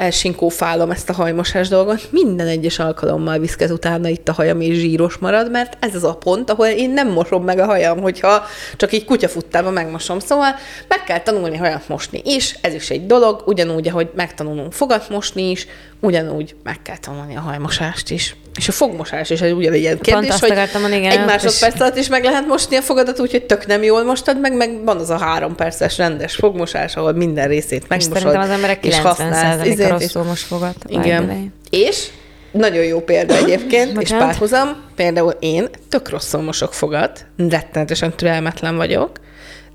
elsinkófálom 0.00 0.90
ezt 0.90 1.08
a 1.08 1.12
hajmosás 1.12 1.68
dolgot, 1.68 2.08
minden 2.10 2.46
egyes 2.46 2.78
alkalommal 2.78 3.38
viszket 3.38 3.70
utána 3.70 4.08
itt 4.08 4.28
a 4.28 4.32
hajam 4.32 4.60
és 4.60 4.76
zsíros 4.78 5.16
marad, 5.18 5.50
mert 5.50 5.76
ez 5.80 5.94
az 5.94 6.04
a 6.04 6.14
pont, 6.14 6.50
ahol 6.50 6.66
én 6.66 6.90
nem 6.90 7.08
mosom 7.08 7.44
meg 7.44 7.58
a 7.58 7.64
hajam, 7.64 8.00
hogyha 8.00 8.42
csak 8.76 8.92
így 8.92 9.04
kutyafuttában 9.04 9.72
megmosom. 9.72 10.18
Szóval 10.18 10.54
meg 10.88 11.04
kell 11.04 11.20
tanulni 11.20 11.56
hajat 11.56 11.88
mosni 11.88 12.22
is, 12.24 12.56
ez 12.60 12.74
is 12.74 12.90
egy 12.90 13.06
dolog, 13.06 13.42
ugyanúgy, 13.46 13.88
ahogy 13.88 14.10
megtanulunk 14.14 14.72
fogat 14.72 15.08
mosni 15.08 15.50
is, 15.50 15.66
ugyanúgy 16.00 16.56
meg 16.62 16.82
kell 16.82 16.98
tanulni 16.98 17.36
a 17.36 17.40
hajmosást 17.40 18.10
is. 18.10 18.36
És 18.56 18.68
a 18.68 18.72
fogmosás 18.72 19.30
is 19.30 19.40
egy 19.40 19.52
ugyanilyen 19.52 19.82
ilyen 19.82 19.98
kérdés, 19.98 20.40
hogy 20.40 20.50
akartam, 20.50 20.92
igen, 20.92 21.10
egy 21.10 21.24
másodperc 21.24 21.80
alatt 21.80 21.96
is 21.96 22.08
meg 22.08 22.24
lehet 22.24 22.46
mosni 22.46 22.76
a 22.76 22.82
fogadat, 22.82 23.20
úgyhogy 23.20 23.42
tök 23.42 23.66
nem 23.66 23.82
jól 23.82 24.04
mostad 24.04 24.40
meg, 24.40 24.56
meg 24.56 24.84
van 24.84 24.96
az 24.96 25.10
a 25.10 25.18
három 25.18 25.54
perces 25.54 25.98
rendes 25.98 26.34
fogmosás, 26.34 26.96
ahol 26.96 27.12
minden 27.12 27.48
részét 27.48 27.88
megmosod. 27.88 28.16
És 28.16 28.22
szerintem 28.22 28.48
az 28.48 28.54
emberek 28.54 28.78
90%-a 28.82 29.88
rosszul 29.88 30.22
most 30.22 30.42
fogat. 30.42 30.76
Igen. 30.86 31.52
És 31.70 32.06
nagyon 32.52 32.84
jó 32.84 33.00
példa 33.00 33.36
egyébként, 33.36 34.02
és 34.02 34.08
párhuzam, 34.08 34.76
például 34.96 35.34
én 35.40 35.68
tök 35.88 36.08
rosszul 36.08 36.42
mosok 36.42 36.74
fogat, 36.74 37.26
rettenetesen 37.36 38.12
türelmetlen 38.16 38.76
vagyok, 38.76 39.10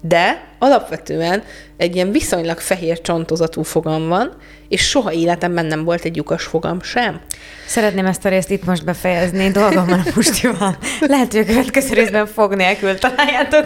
de 0.07 0.43
alapvetően 0.59 1.43
egy 1.77 1.95
ilyen 1.95 2.11
viszonylag 2.11 2.59
fehér 2.59 3.01
csontozatú 3.01 3.61
fogam 3.63 4.07
van, 4.07 4.35
és 4.69 4.87
soha 4.87 5.11
életemben 5.11 5.65
nem 5.65 5.83
volt 5.83 6.03
egy 6.03 6.15
lyukas 6.15 6.43
fogam 6.43 6.81
sem. 6.81 7.19
Szeretném 7.67 8.05
ezt 8.05 8.25
a 8.25 8.29
részt 8.29 8.49
itt 8.49 8.65
most 8.65 8.85
befejezni, 8.85 9.51
dolgom 9.51 9.85
van 9.85 10.03
most 10.15 10.41
van. 10.41 10.77
Lehet, 10.99 11.31
hogy 11.31 11.41
a 11.41 11.45
következő 11.45 11.93
részben 11.93 12.27
fog 12.27 12.55
nélkül 12.55 12.99
találjátok, 12.99 13.65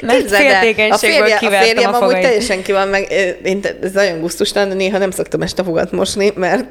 mert 0.00 0.30
féltékenységből 0.30 1.22
a, 1.22 1.38
férje, 1.38 1.58
a 1.58 1.62
férjem 1.62 1.94
a 1.94 2.00
amúgy 2.00 2.20
teljesen 2.20 2.62
ki 2.62 2.72
van, 2.72 2.88
meg 2.88 3.12
én, 3.42 3.60
ez 3.82 3.92
nagyon 3.92 4.20
gusztustalan, 4.20 4.68
de 4.68 4.74
néha 4.74 4.98
nem 4.98 5.10
szoktam 5.10 5.42
este 5.42 5.62
fogat 5.62 5.92
mosni, 5.92 6.32
mert 6.34 6.64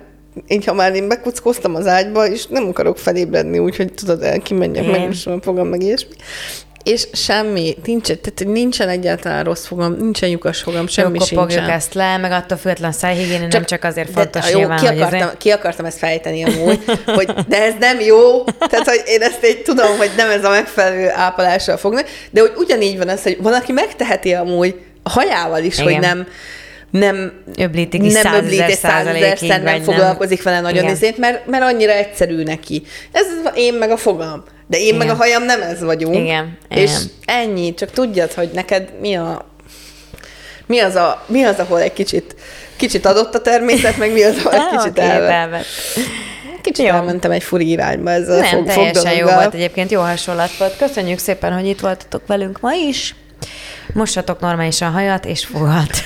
így 0.47 0.65
ha 0.65 0.73
már 0.73 0.95
én 0.95 1.08
bekuckóztam 1.08 1.75
az 1.75 1.88
ágyba, 1.88 2.27
és 2.27 2.45
nem 2.47 2.67
akarok 2.67 2.97
felébredni, 2.97 3.60
úgyhogy 3.60 3.93
tudod, 3.93 4.23
el 4.23 4.39
kimenjek, 4.39 4.91
meg 4.91 5.05
most 5.05 5.29
fogom, 5.41 5.67
meg 5.67 5.81
ilyesmi 5.81 6.15
és 6.86 7.08
semmi, 7.13 7.76
nincs, 7.86 8.04
tehát 8.04 8.43
nincsen 8.45 8.89
egyáltalán 8.89 9.43
rossz 9.43 9.65
fogam, 9.65 9.95
nincsen 10.00 10.30
lyukas 10.30 10.62
fogam, 10.62 10.88
semmi 10.88 11.17
jó, 11.19 11.26
sincsen. 11.26 11.69
ezt 11.69 11.93
le, 11.93 12.17
meg 12.17 12.32
attól 12.32 12.58
független 12.58 12.91
szájhigiéni 12.91 13.48
nem 13.50 13.65
csak 13.65 13.84
azért 13.84 14.10
fontos 14.10 14.52
jó, 14.52 14.58
nyilván, 14.58 14.78
ki 14.78 14.86
akartam, 14.86 15.19
ezért... 15.19 15.38
ki 15.38 15.50
akartam 15.50 15.86
ezt 15.86 15.98
fejteni 15.98 16.43
amúgy, 16.43 16.80
hogy 17.06 17.34
de 17.48 17.63
ez 17.63 17.74
nem 17.80 18.00
jó, 18.00 18.43
tehát 18.43 18.88
hogy 18.88 19.02
én 19.06 19.21
ezt 19.21 19.43
egy 19.43 19.62
tudom, 19.62 19.98
hogy 19.98 20.12
nem 20.17 20.30
ez 20.30 20.43
a 20.43 20.50
megfelelő 20.50 21.10
ápolással 21.10 21.78
fogni, 21.78 22.02
de 22.30 22.41
hogy 22.41 22.52
ugyanígy 22.56 22.98
van 22.98 23.10
ez, 23.10 23.24
hogy 23.24 23.38
van, 23.41 23.54
aki 23.54 23.71
megteheti 23.71 24.34
amúgy 24.34 24.76
a 25.04 25.10
hajával 25.10 25.63
is, 25.63 25.78
Igen. 25.78 25.91
hogy 25.91 26.00
nem, 26.00 26.28
nem 26.89 27.32
öblítik 27.58 28.04
is 28.04 28.13
nem 28.13 28.34
öblít 28.34 28.67
és 28.67 28.76
százezerszer 28.76 29.62
nem 29.62 29.82
foglalkozik 29.82 30.43
vele 30.43 30.62
nagyon 30.62 30.86
ezért, 30.86 31.17
mert, 31.17 31.48
mert 31.48 31.63
annyira 31.63 31.91
egyszerű 31.91 32.43
neki. 32.43 32.84
Ez 33.12 33.26
én 33.56 33.74
meg 33.74 33.91
a 33.91 33.98
fogalom. 33.98 34.43
De 34.67 34.78
én 34.78 34.86
Igen. 34.86 34.97
meg 34.97 35.10
a 35.10 35.13
hajam 35.13 35.43
nem 35.43 35.62
ez 35.62 35.84
vagyunk. 35.84 36.15
Igen. 36.15 36.58
És 36.69 36.91
Igen. 36.91 37.01
ennyi, 37.25 37.73
csak 37.73 37.91
tudjad, 37.91 38.34
hogy 38.34 38.49
neked 38.54 38.93
mi 38.99 39.15
a 39.15 39.45
mi 40.65 40.80
az, 40.80 40.95
a, 40.95 41.23
mi 41.28 41.43
az 41.43 41.60
ahol 41.60 41.82
egy 41.82 41.93
kicsit, 41.93 42.36
kicsit 42.75 43.06
adott 43.06 43.36
a 43.36 43.41
természet, 43.41 43.97
meg 43.97 44.12
mi 44.12 44.23
az, 44.23 44.38
ahol 44.38 44.54
egy 44.54 44.67
kicsit 44.78 44.97
okay, 44.97 45.10
elvett. 45.10 45.65
Kicsit 46.62 46.86
jó. 46.86 46.93
elmentem 46.93 47.32
egy 47.32 47.43
furi 47.43 47.69
irányba 47.69 48.12
ezzel 48.12 48.39
Nem, 48.39 48.49
fog, 48.49 48.65
teljesen 48.65 49.13
jó 49.13 49.25
volt 49.25 49.54
egyébként, 49.54 49.91
jó 49.91 50.01
hasonlat 50.01 50.58
volt. 50.58 50.78
Köszönjük 50.78 51.19
szépen, 51.19 51.54
hogy 51.54 51.67
itt 51.67 51.80
voltatok 51.80 52.28
velünk 52.28 52.60
ma 52.60 52.73
is. 52.73 53.15
Mossatok 53.93 54.39
normálisan 54.39 54.91
hajat 54.91 55.25
és 55.25 55.45
fogat. 55.45 56.04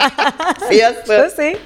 Sziasztok! 0.68 1.16
Köszi! 1.16 1.56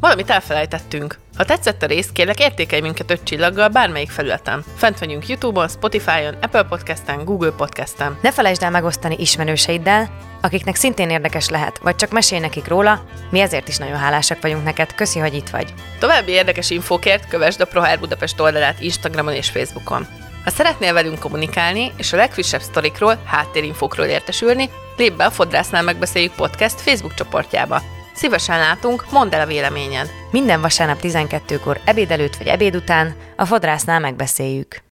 Valamit 0.00 0.30
elfelejtettünk. 0.30 1.18
Ha 1.36 1.44
tetszett 1.44 1.82
a 1.82 1.86
rész, 1.86 2.08
kérlek 2.12 2.40
értékelj 2.40 2.80
minket 2.80 3.10
öt 3.10 3.22
csillaggal 3.22 3.68
bármelyik 3.68 4.10
felületen. 4.10 4.64
Fent 4.76 4.98
vagyunk 4.98 5.28
Youtube-on, 5.28 5.68
Spotify-on, 5.68 6.36
Apple 6.40 6.62
Podcast-en, 6.62 7.24
Google 7.24 7.50
Podcast-en. 7.50 8.18
Ne 8.22 8.32
felejtsd 8.32 8.62
el 8.62 8.70
megosztani 8.70 9.16
ismerőseiddel, 9.18 10.10
akiknek 10.40 10.74
szintén 10.74 11.10
érdekes 11.10 11.48
lehet, 11.48 11.78
vagy 11.78 11.96
csak 11.96 12.10
mesélj 12.10 12.40
nekik 12.40 12.68
róla, 12.68 13.04
mi 13.30 13.40
ezért 13.40 13.68
is 13.68 13.76
nagyon 13.76 13.96
hálásak 13.96 14.40
vagyunk 14.40 14.64
neked. 14.64 14.94
Köszi, 14.94 15.18
hogy 15.18 15.34
itt 15.34 15.48
vagy. 15.48 15.74
További 15.98 16.32
érdekes 16.32 16.70
infókért 16.70 17.28
kövesd 17.28 17.60
a 17.60 17.66
ProHair 17.66 17.98
Budapest 17.98 18.40
oldalát 18.40 18.80
Instagramon 18.80 19.34
és 19.34 19.50
Facebookon. 19.50 20.06
Ha 20.44 20.50
szeretnél 20.50 20.92
velünk 20.92 21.18
kommunikálni, 21.18 21.92
és 21.96 22.12
a 22.12 22.16
legfrissebb 22.16 22.60
sztorikról, 22.60 23.22
háttérinfokról 23.24 24.06
értesülni, 24.06 24.70
lépj 24.96 25.16
be 25.16 25.24
a 25.24 25.30
Fodrásznál 25.30 25.82
megbeszéljük 25.82 26.34
podcast 26.34 26.80
Facebook 26.80 27.14
csoportjába. 27.14 27.99
Szívesen 28.20 28.58
látunk, 28.58 29.04
mondd 29.10 29.34
el 29.34 29.40
a 29.40 29.46
véleményed. 29.46 30.10
Minden 30.30 30.60
vasárnap 30.60 30.98
12-kor 31.02 31.80
ebéd 31.84 32.10
előtt 32.10 32.36
vagy 32.36 32.46
ebéd 32.46 32.76
után 32.76 33.14
a 33.36 33.44
fodrásznál 33.44 34.00
megbeszéljük. 34.00 34.89